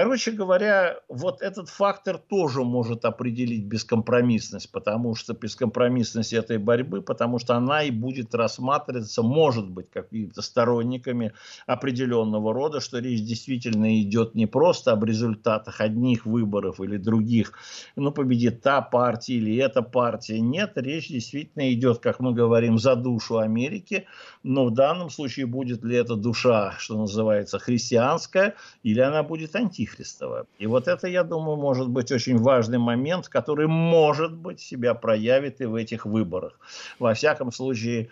Короче 0.00 0.30
говоря, 0.30 1.00
вот 1.08 1.42
этот 1.42 1.68
фактор 1.68 2.18
тоже 2.18 2.62
может 2.62 3.04
определить 3.04 3.64
бескомпромиссность, 3.64 4.70
потому 4.70 5.16
что 5.16 5.34
бескомпромиссность 5.34 6.32
этой 6.32 6.58
борьбы, 6.58 7.02
потому 7.02 7.40
что 7.40 7.56
она 7.56 7.82
и 7.82 7.90
будет 7.90 8.32
рассматриваться, 8.32 9.24
может 9.24 9.68
быть, 9.68 9.90
какими-то 9.90 10.40
сторонниками 10.40 11.32
определенного 11.66 12.54
рода, 12.54 12.78
что 12.78 13.00
речь 13.00 13.22
действительно 13.22 14.00
идет 14.00 14.36
не 14.36 14.46
просто 14.46 14.92
об 14.92 15.02
результатах 15.02 15.80
одних 15.80 16.26
выборов 16.26 16.80
или 16.80 16.96
других, 16.96 17.54
ну, 17.96 18.12
победит 18.12 18.62
та 18.62 18.80
партия 18.82 19.34
или 19.34 19.56
эта 19.56 19.82
партия. 19.82 20.38
Нет, 20.38 20.74
речь 20.76 21.08
действительно 21.08 21.72
идет, 21.72 21.98
как 21.98 22.20
мы 22.20 22.32
говорим, 22.32 22.78
за 22.78 22.94
душу 22.94 23.38
Америки, 23.38 24.06
но 24.44 24.66
в 24.66 24.70
данном 24.72 25.10
случае 25.10 25.46
будет 25.46 25.82
ли 25.82 25.96
эта 25.96 26.14
душа, 26.14 26.76
что 26.78 26.96
называется, 26.96 27.58
христианская, 27.58 28.54
или 28.84 29.00
она 29.00 29.24
будет 29.24 29.56
анти 29.56 29.87
антихристова. 29.88 30.46
И 30.58 30.66
вот 30.66 30.88
это, 30.88 31.08
я 31.08 31.24
думаю, 31.24 31.56
может 31.56 31.88
быть 31.88 32.12
очень 32.12 32.38
важный 32.38 32.78
момент, 32.78 33.28
который, 33.28 33.66
может 33.66 34.32
быть, 34.32 34.60
себя 34.60 34.94
проявит 34.94 35.60
и 35.60 35.66
в 35.66 35.74
этих 35.74 36.06
выборах. 36.06 36.58
Во 36.98 37.14
всяком 37.14 37.52
случае, 37.52 38.08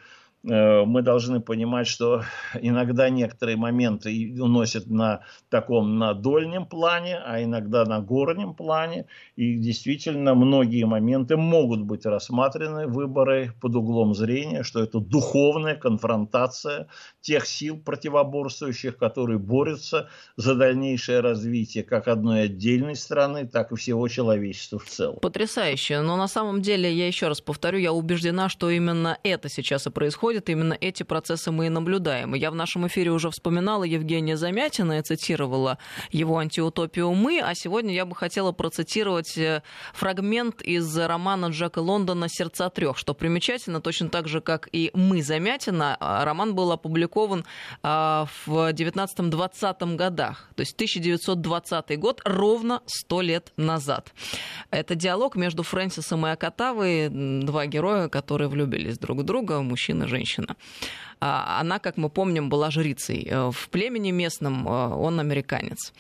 мы 0.47 1.03
должны 1.03 1.41
понимать, 1.41 1.89
что 1.89 2.23
иногда 2.61 3.11
некоторые 3.11 3.57
моменты 3.57 4.37
уносят 4.41 4.87
на 4.87 5.23
таком 5.51 5.99
на 5.99 6.15
дольнем 6.15 6.67
плане, 6.67 7.17
а 7.19 7.43
иногда 7.43 7.85
на 7.85 8.01
горнем 8.01 8.55
плане. 8.55 9.07
И 9.35 9.57
действительно 9.57 10.35
многие 10.35 10.85
моменты 10.85 11.37
могут 11.37 11.83
быть 11.83 12.07
рассмотрены 12.07 12.87
выборы 12.87 13.55
под 13.61 13.75
углом 13.75 14.15
зрения, 14.15 14.63
что 14.63 14.81
это 14.81 15.01
духовная 15.01 15.75
конфронтация 15.75 16.87
тех 17.21 17.45
сил 17.47 17.77
противоборствующих, 17.77 18.99
которые 18.99 19.41
борются 19.41 20.09
за 20.37 20.55
дальнейшее 20.55 21.21
развитие 21.21 21.83
как 21.83 22.07
одной 22.07 22.43
отдельной 22.43 22.95
страны, 22.95 23.49
так 23.49 23.73
и 23.73 23.77
всего 23.77 24.07
человечества 24.07 24.79
в 24.79 24.85
целом. 24.85 25.19
Потрясающе. 25.21 26.03
Но 26.03 26.17
на 26.17 26.29
самом 26.29 26.63
деле, 26.63 26.93
я 26.93 27.09
еще 27.09 27.27
раз 27.27 27.41
повторю, 27.41 27.79
я 27.79 27.93
убеждена, 27.93 28.49
что 28.49 28.71
именно 28.71 29.19
это 29.25 29.49
сейчас 29.49 29.89
и 29.89 29.91
происходит 29.91 30.36
происходит, 30.37 30.49
именно 30.49 30.76
эти 30.80 31.03
процессы 31.03 31.51
мы 31.51 31.66
и 31.66 31.68
наблюдаем. 31.68 32.34
Я 32.34 32.51
в 32.51 32.55
нашем 32.55 32.87
эфире 32.87 33.11
уже 33.11 33.30
вспоминала 33.30 33.84
Евгения 33.84 34.37
Замятина, 34.37 34.95
я 34.95 35.03
цитировала 35.03 35.78
его 36.12 36.39
антиутопию 36.39 37.12
«Мы», 37.12 37.41
а 37.41 37.55
сегодня 37.55 37.95
я 37.95 38.05
бы 38.05 38.14
хотела 38.14 38.53
процитировать 38.53 39.39
э, 39.39 39.62
фрагмент 39.95 40.62
из 40.62 40.97
романа 40.99 41.47
Джека 41.47 41.80
Лондона 41.80 42.28
«Сердца 42.28 42.68
трех», 42.68 42.99
что 42.99 43.14
примечательно, 43.14 43.80
точно 43.80 44.09
так 44.09 44.28
же, 44.28 44.41
как 44.41 44.68
и 44.72 44.91
«Мы» 44.95 45.22
Замятина, 45.22 45.97
а 46.01 46.24
роман 46.24 46.55
был 46.55 46.72
опубликован 46.72 47.45
а, 47.82 48.26
в 48.47 48.72
19-20 48.72 49.97
годах, 49.97 50.49
то 50.55 50.62
есть 50.62 50.74
1920 50.74 51.99
год, 51.99 52.20
ровно 52.24 52.80
100 52.87 53.20
лет 53.22 53.53
назад. 53.57 54.12
Это 54.70 54.95
диалог 54.95 55.37
между 55.37 55.62
Фрэнсисом 55.62 56.26
и 56.26 56.30
Акатавой, 56.30 57.09
два 57.09 57.66
героя, 57.66 58.09
которые 58.09 58.49
влюбились 58.49 58.99
друг 58.99 59.18
в 59.18 59.22
друга, 59.22 59.61
мужчина 59.62 60.05
и 60.05 60.07
женщина 60.07 60.26
женщина. 60.27 60.57
А, 61.20 61.61
она, 61.61 61.79
как 61.79 61.97
мы 61.97 62.11
помним, 62.11 62.49
была 62.49 62.70
жрицей. 62.70 63.27
Э, 63.31 63.51
в 63.51 63.68
племени 63.70 64.11
местном 64.11 64.68
э, 64.68 64.95
он 64.95 65.20
американец 65.20 65.93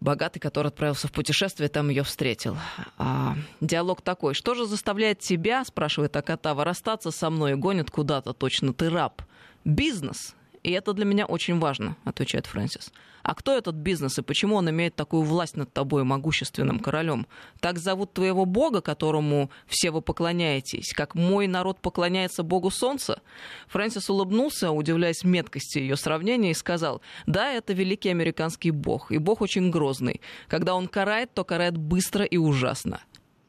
богатый, 0.00 0.38
который 0.38 0.68
отправился 0.68 1.08
в 1.08 1.12
путешествие, 1.12 1.68
там 1.68 1.88
ее 1.88 2.04
встретил. 2.04 2.56
А, 2.98 3.34
диалог 3.60 4.00
такой. 4.02 4.34
Что 4.34 4.54
же 4.54 4.66
заставляет 4.66 5.18
тебя, 5.18 5.64
спрашивает 5.64 6.16
Акатава, 6.16 6.64
расстаться 6.64 7.10
со 7.10 7.30
мной 7.30 7.52
и 7.52 7.54
гонит 7.56 7.90
куда-то, 7.90 8.32
точно 8.32 8.72
ты 8.72 8.90
раб? 8.90 9.22
Бизнес. 9.64 10.36
И 10.62 10.70
это 10.72 10.92
для 10.92 11.04
меня 11.04 11.26
очень 11.26 11.58
важно, 11.58 11.96
отвечает 12.04 12.46
Фрэнсис. 12.46 12.92
А 13.22 13.34
кто 13.34 13.56
этот 13.56 13.74
бизнес 13.74 14.18
и 14.18 14.22
почему 14.22 14.56
он 14.56 14.70
имеет 14.70 14.94
такую 14.94 15.22
власть 15.22 15.56
над 15.56 15.72
тобой, 15.72 16.04
могущественным 16.04 16.78
королем? 16.78 17.26
Так 17.60 17.78
зовут 17.78 18.14
твоего 18.14 18.44
бога, 18.44 18.80
которому 18.80 19.50
все 19.66 19.90
вы 19.90 20.00
поклоняетесь, 20.00 20.92
как 20.94 21.14
мой 21.14 21.46
народ 21.46 21.80
поклоняется 21.80 22.42
богу 22.42 22.70
солнца? 22.70 23.20
Фрэнсис 23.68 24.08
улыбнулся, 24.08 24.70
удивляясь 24.70 25.24
меткости 25.24 25.78
ее 25.78 25.96
сравнения, 25.96 26.52
и 26.52 26.54
сказал, 26.54 27.02
да, 27.26 27.52
это 27.52 27.72
великий 27.72 28.08
американский 28.08 28.70
бог, 28.70 29.12
и 29.12 29.18
бог 29.18 29.40
очень 29.42 29.70
грозный. 29.70 30.20
Когда 30.46 30.74
он 30.74 30.88
карает, 30.88 31.34
то 31.34 31.44
карает 31.44 31.76
быстро 31.76 32.24
и 32.24 32.36
ужасно. 32.36 33.00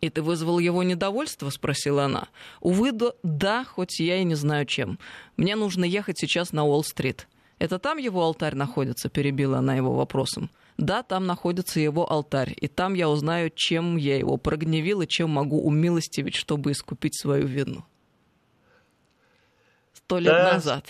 «И 0.02 0.10
ты 0.10 0.22
вызвал 0.22 0.60
его 0.60 0.84
недовольство?»— 0.84 1.50
спросила 1.52 2.06
она. 2.06 2.30
«Увы, 2.62 2.92
да, 3.24 3.66
хоть 3.66 4.00
я 4.00 4.18
и 4.18 4.24
не 4.24 4.36
знаю 4.36 4.66
чем. 4.66 4.98
Мне 5.36 5.56
нужно 5.56 5.84
ехать 5.84 6.18
сейчас 6.20 6.54
на 6.54 6.66
Уолл-стрит». 6.66 7.28
«Это 7.58 7.78
там 7.78 7.98
его 7.98 8.24
алтарь 8.24 8.56
находится?»— 8.56 9.10
перебила 9.12 9.58
она 9.58 9.76
его 9.76 9.94
вопросом. 9.94 10.50
«Да, 10.78 11.04
там 11.04 11.26
находится 11.26 11.82
его 11.82 12.10
алтарь, 12.10 12.56
и 12.56 12.70
там 12.70 12.94
я 12.94 13.10
узнаю, 13.10 13.52
чем 13.54 13.98
я 13.98 14.18
его 14.18 14.38
прогневил 14.38 15.02
и 15.02 15.08
чем 15.08 15.32
могу 15.32 15.62
умилостивить, 15.62 16.36
чтобы 16.36 16.72
искупить 16.72 17.20
свою 17.20 17.48
вину». 17.48 17.84
Сто 19.94 20.20
лет 20.20 20.32
да, 20.32 20.54
назад. 20.54 20.86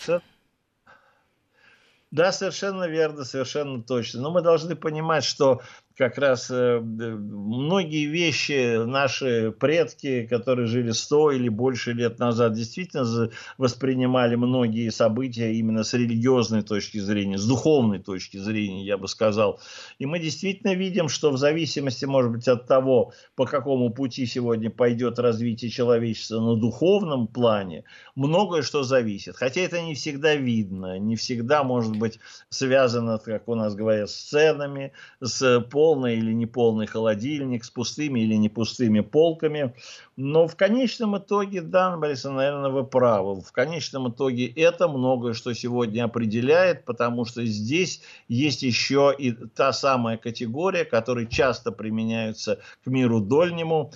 Да, 2.12 2.32
совершенно 2.32 2.88
верно, 2.88 3.24
совершенно 3.24 3.82
точно. 3.84 4.22
Но 4.22 4.32
мы 4.32 4.42
должны 4.42 4.76
понимать, 4.76 5.24
что 5.24 5.62
как 6.00 6.18
раз 6.18 6.50
э, 6.50 6.80
многие 6.80 8.06
вещи 8.06 8.86
наши 8.86 9.52
предки, 9.52 10.26
которые 10.28 10.66
жили 10.66 10.92
сто 10.92 11.30
или 11.30 11.50
больше 11.50 11.92
лет 11.92 12.20
назад, 12.20 12.54
действительно 12.54 13.30
воспринимали 13.58 14.36
многие 14.36 14.92
события 14.92 15.54
именно 15.56 15.84
с 15.84 15.94
религиозной 15.94 16.62
точки 16.62 17.00
зрения, 17.00 17.38
с 17.38 17.46
духовной 17.46 18.00
точки 18.00 18.38
зрения, 18.38 18.86
я 18.86 18.98
бы 18.98 19.10
сказал. 19.10 19.60
И 19.98 20.06
мы 20.06 20.20
действительно 20.20 20.74
видим, 20.74 21.10
что 21.10 21.32
в 21.32 21.38
зависимости, 21.38 22.06
может 22.06 22.32
быть, 22.32 22.48
от 22.48 22.66
того, 22.66 23.12
по 23.36 23.46
какому 23.46 23.90
пути 23.90 24.26
сегодня 24.26 24.70
пойдет 24.70 25.20
развитие 25.20 25.70
человечества 25.70 26.40
на 26.40 26.56
духовном 26.56 27.28
плане, 27.28 27.84
многое 28.16 28.62
что 28.62 28.84
зависит. 28.84 29.36
Хотя 29.36 29.60
это 29.60 29.82
не 29.82 29.96
всегда 29.96 30.36
видно, 30.36 30.98
не 30.98 31.18
всегда 31.18 31.66
может 31.66 31.98
быть 31.98 32.20
связано, 32.48 33.18
как 33.18 33.50
у 33.50 33.56
нас 33.56 33.76
говорят, 33.76 34.10
с 34.10 34.16
ценами, 34.16 34.94
с 35.20 35.60
пол 35.70 35.89
полный 35.90 36.18
или 36.18 36.34
неполный 36.34 36.86
холодильник, 36.86 37.64
с 37.64 37.72
пустыми 37.72 38.20
или 38.20 38.36
не 38.36 38.48
пустыми 38.48 39.00
полками. 39.00 39.74
Но 40.18 40.48
в 40.48 40.56
конечном 40.56 41.18
итоге, 41.18 41.62
да, 41.62 41.98
Борисовна, 41.98 42.38
наверное, 42.38 42.70
вы 42.70 42.84
правы. 42.84 43.42
В 43.42 43.52
конечном 43.52 44.10
итоге 44.10 44.46
это 44.46 44.88
многое, 44.88 45.34
что 45.34 45.54
сегодня 45.54 46.04
определяет, 46.04 46.86
потому 46.86 47.26
что 47.26 47.44
здесь 47.44 48.02
есть 48.28 48.62
еще 48.62 49.16
и 49.18 49.32
та 49.32 49.74
самая 49.74 50.18
категория, 50.18 50.86
которая 50.86 51.26
часто 51.26 51.72
применяется 51.72 52.60
к 52.84 52.88
миру 52.88 53.20
дольнему, 53.20 53.92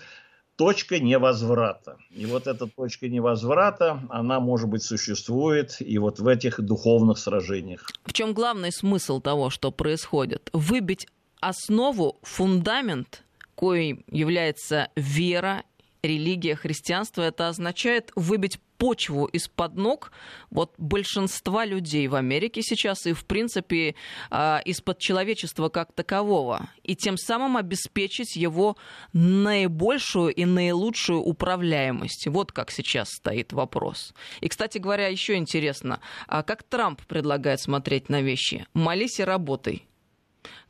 точка 0.56 1.00
невозврата. 1.00 1.98
И 2.10 2.26
вот 2.26 2.48
эта 2.48 2.66
точка 2.66 3.08
невозврата, 3.08 4.02
она, 4.10 4.39
может 4.39 4.68
быть, 4.68 4.82
существует 4.82 5.78
и 5.80 6.00
вот 6.00 6.20
в 6.20 6.28
этих 6.28 6.60
духовных 6.60 7.20
сражениях. 7.20 7.88
В 8.04 8.14
чем 8.14 8.34
главный 8.34 8.72
смысл 8.72 9.22
того, 9.22 9.52
что 9.52 9.72
происходит? 9.72 10.50
Выбить 10.54 11.08
основу, 11.48 12.20
фундамент, 12.24 13.24
коим 13.56 14.04
является 14.10 14.89
вера 14.96 15.64
религия, 16.04 16.56
христианство, 16.56 17.22
это 17.22 17.48
означает 17.48 18.12
выбить 18.16 18.60
почву 18.78 19.26
из-под 19.28 19.76
ног 19.76 20.12
вот 20.50 20.74
большинства 20.78 21.64
людей 21.64 22.08
в 22.10 22.16
Америке 22.16 22.62
сейчас 22.62 23.06
и, 23.06 23.14
в 23.14 23.26
принципе, 23.26 23.96
а, 24.30 24.62
из-под 24.66 25.00
человечества 25.00 25.70
как 25.70 25.94
такового, 25.94 26.70
и 26.84 26.94
тем 26.94 27.16
самым 27.16 27.56
обеспечить 27.56 28.36
его 28.36 28.76
наибольшую 29.14 30.34
и 30.34 30.44
наилучшую 30.44 31.22
управляемость. 31.22 32.28
Вот 32.28 32.52
как 32.52 32.72
сейчас 32.72 33.08
стоит 33.10 33.54
вопрос. 33.54 34.14
И, 34.41 34.50
кстати 34.50 34.80
говоря, 34.80 35.08
еще 35.08 35.36
интересно, 35.36 36.02
а 36.28 36.44
как 36.44 36.64
Трамп 36.64 37.02
предлагает 37.06 37.62
смотреть 37.62 38.10
на 38.10 38.22
вещи? 38.22 38.68
Молись 38.74 39.22
и 39.22 39.24
работай. 39.24 39.88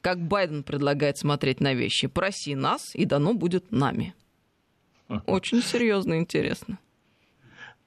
Как 0.03 0.19
Байден 0.19 0.63
предлагает 0.63 1.17
смотреть 1.17 1.61
на 1.61 1.73
вещи? 1.73 2.07
Проси 2.07 2.55
нас, 2.55 2.93
и 2.93 3.05
дано 3.05 3.33
будет 3.33 3.71
нами. 3.71 4.13
Очень 5.27 5.61
серьезно 5.61 6.19
интересно. 6.19 6.77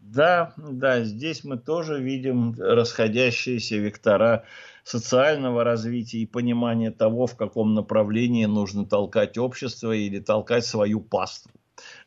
Да, 0.00 0.54
да, 0.56 1.04
здесь 1.04 1.44
мы 1.44 1.58
тоже 1.58 2.02
видим 2.02 2.54
расходящиеся 2.58 3.76
вектора 3.76 4.46
социального 4.82 5.62
развития 5.62 6.20
и 6.20 6.26
понимания 6.26 6.90
того, 6.90 7.26
в 7.26 7.36
каком 7.36 7.74
направлении 7.74 8.46
нужно 8.46 8.86
толкать 8.86 9.36
общество 9.36 9.92
или 9.92 10.18
толкать 10.18 10.64
свою 10.64 11.02
пасту, 11.02 11.50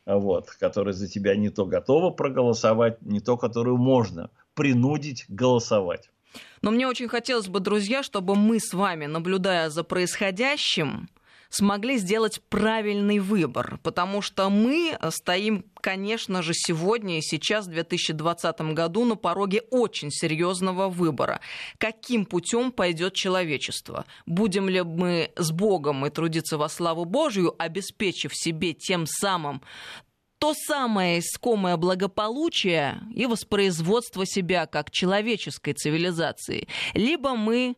вот, 0.06 0.50
которая 0.58 0.92
за 0.92 1.06
тебя 1.06 1.36
не 1.36 1.50
то 1.50 1.66
готова 1.66 2.10
проголосовать, 2.10 3.00
не 3.00 3.20
то, 3.20 3.36
которую 3.36 3.76
можно 3.76 4.30
принудить 4.54 5.26
голосовать. 5.28 6.10
Но 6.62 6.70
мне 6.70 6.86
очень 6.86 7.08
хотелось 7.08 7.48
бы, 7.48 7.60
друзья, 7.60 8.02
чтобы 8.02 8.36
мы 8.36 8.60
с 8.60 8.74
вами, 8.74 9.06
наблюдая 9.06 9.70
за 9.70 9.82
происходящим, 9.84 11.08
смогли 11.50 11.98
сделать 11.98 12.40
правильный 12.48 13.18
выбор, 13.18 13.78
потому 13.82 14.22
что 14.22 14.48
мы 14.48 14.96
стоим, 15.10 15.64
конечно 15.74 16.42
же, 16.42 16.52
сегодня 16.54 17.18
и 17.18 17.22
сейчас, 17.22 17.66
в 17.66 17.70
2020 17.70 18.60
году, 18.72 19.04
на 19.04 19.16
пороге 19.16 19.62
очень 19.70 20.10
серьезного 20.10 20.88
выбора. 20.88 21.40
Каким 21.78 22.24
путем 22.24 22.72
пойдет 22.72 23.14
человечество? 23.14 24.06
Будем 24.26 24.68
ли 24.68 24.82
мы 24.82 25.32
с 25.36 25.50
Богом 25.50 26.06
и 26.06 26.10
трудиться 26.10 26.56
во 26.56 26.68
славу 26.68 27.04
Божию, 27.04 27.54
обеспечив 27.58 28.30
себе 28.34 28.72
тем 28.72 29.06
самым 29.06 29.60
то 30.40 30.54
самое 30.54 31.18
искомое 31.18 31.76
благополучие 31.76 32.98
и 33.14 33.26
воспроизводство 33.26 34.24
себя 34.24 34.64
как 34.64 34.90
человеческой 34.90 35.74
цивилизации. 35.74 36.66
Либо 36.94 37.34
мы 37.34 37.76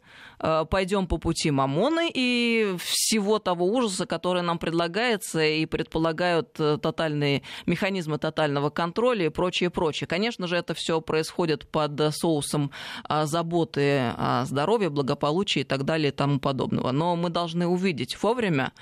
пойдем 0.70 1.06
по 1.06 1.18
пути 1.18 1.50
Мамоны 1.50 2.10
и 2.12 2.76
всего 2.78 3.38
того 3.38 3.66
ужаса, 3.66 4.06
который 4.06 4.42
нам 4.42 4.58
предлагается 4.58 5.44
и 5.44 5.66
предполагают 5.66 6.58
э, 6.58 6.78
тотальные 6.80 7.42
механизмы 7.66 8.18
тотального 8.18 8.70
контроля 8.70 9.26
и 9.26 9.28
прочее, 9.28 9.70
прочее. 9.70 10.06
Конечно 10.06 10.46
же, 10.46 10.56
это 10.56 10.74
все 10.74 11.00
происходит 11.00 11.68
под 11.68 12.14
соусом 12.14 12.70
э, 13.08 13.24
заботы 13.26 14.12
о 14.16 14.44
здоровье, 14.46 14.90
благополучии 14.90 15.60
и 15.60 15.64
так 15.64 15.84
далее 15.84 16.08
и 16.08 16.14
тому 16.14 16.40
подобного. 16.40 16.92
Но 16.92 17.16
мы 17.16 17.30
должны 17.30 17.66
увидеть 17.66 18.20
вовремя, 18.22 18.72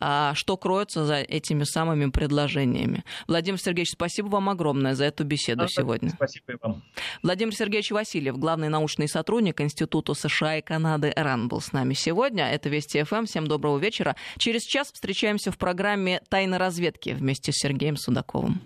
э, 0.00 0.32
что 0.34 0.56
кроется 0.56 1.06
за 1.06 1.16
этими 1.16 1.64
самыми 1.64 2.10
предложениями. 2.10 3.04
Владимир 3.26 3.60
Сергеевич, 3.60 3.92
спасибо 3.92 4.28
вам 4.28 4.48
огромное 4.48 4.94
за 4.94 5.04
эту 5.04 5.24
беседу 5.24 5.64
а, 5.64 5.68
сегодня. 5.68 6.10
Спасибо 6.10 6.58
вам. 6.62 6.82
Владимир 7.22 7.54
Сергеевич 7.54 7.90
Васильев, 7.90 8.38
главный 8.38 8.68
научный 8.68 9.08
сотрудник 9.08 9.60
Института 9.60 10.14
США 10.14 10.58
и 10.58 10.62
Канады 10.62 11.05
РАН, 11.14 11.48
был 11.48 11.60
с 11.60 11.72
нами 11.72 11.94
сегодня. 11.94 12.50
Это 12.50 12.68
Вести 12.68 13.02
ФМ. 13.02 13.26
Всем 13.26 13.46
доброго 13.46 13.78
вечера. 13.78 14.16
Через 14.38 14.62
час 14.62 14.90
встречаемся 14.92 15.50
в 15.50 15.58
программе 15.58 16.20
«Тайна 16.28 16.58
разведки» 16.58 17.10
вместе 17.10 17.52
с 17.52 17.56
Сергеем 17.56 17.96
Судаковым. 17.96 18.60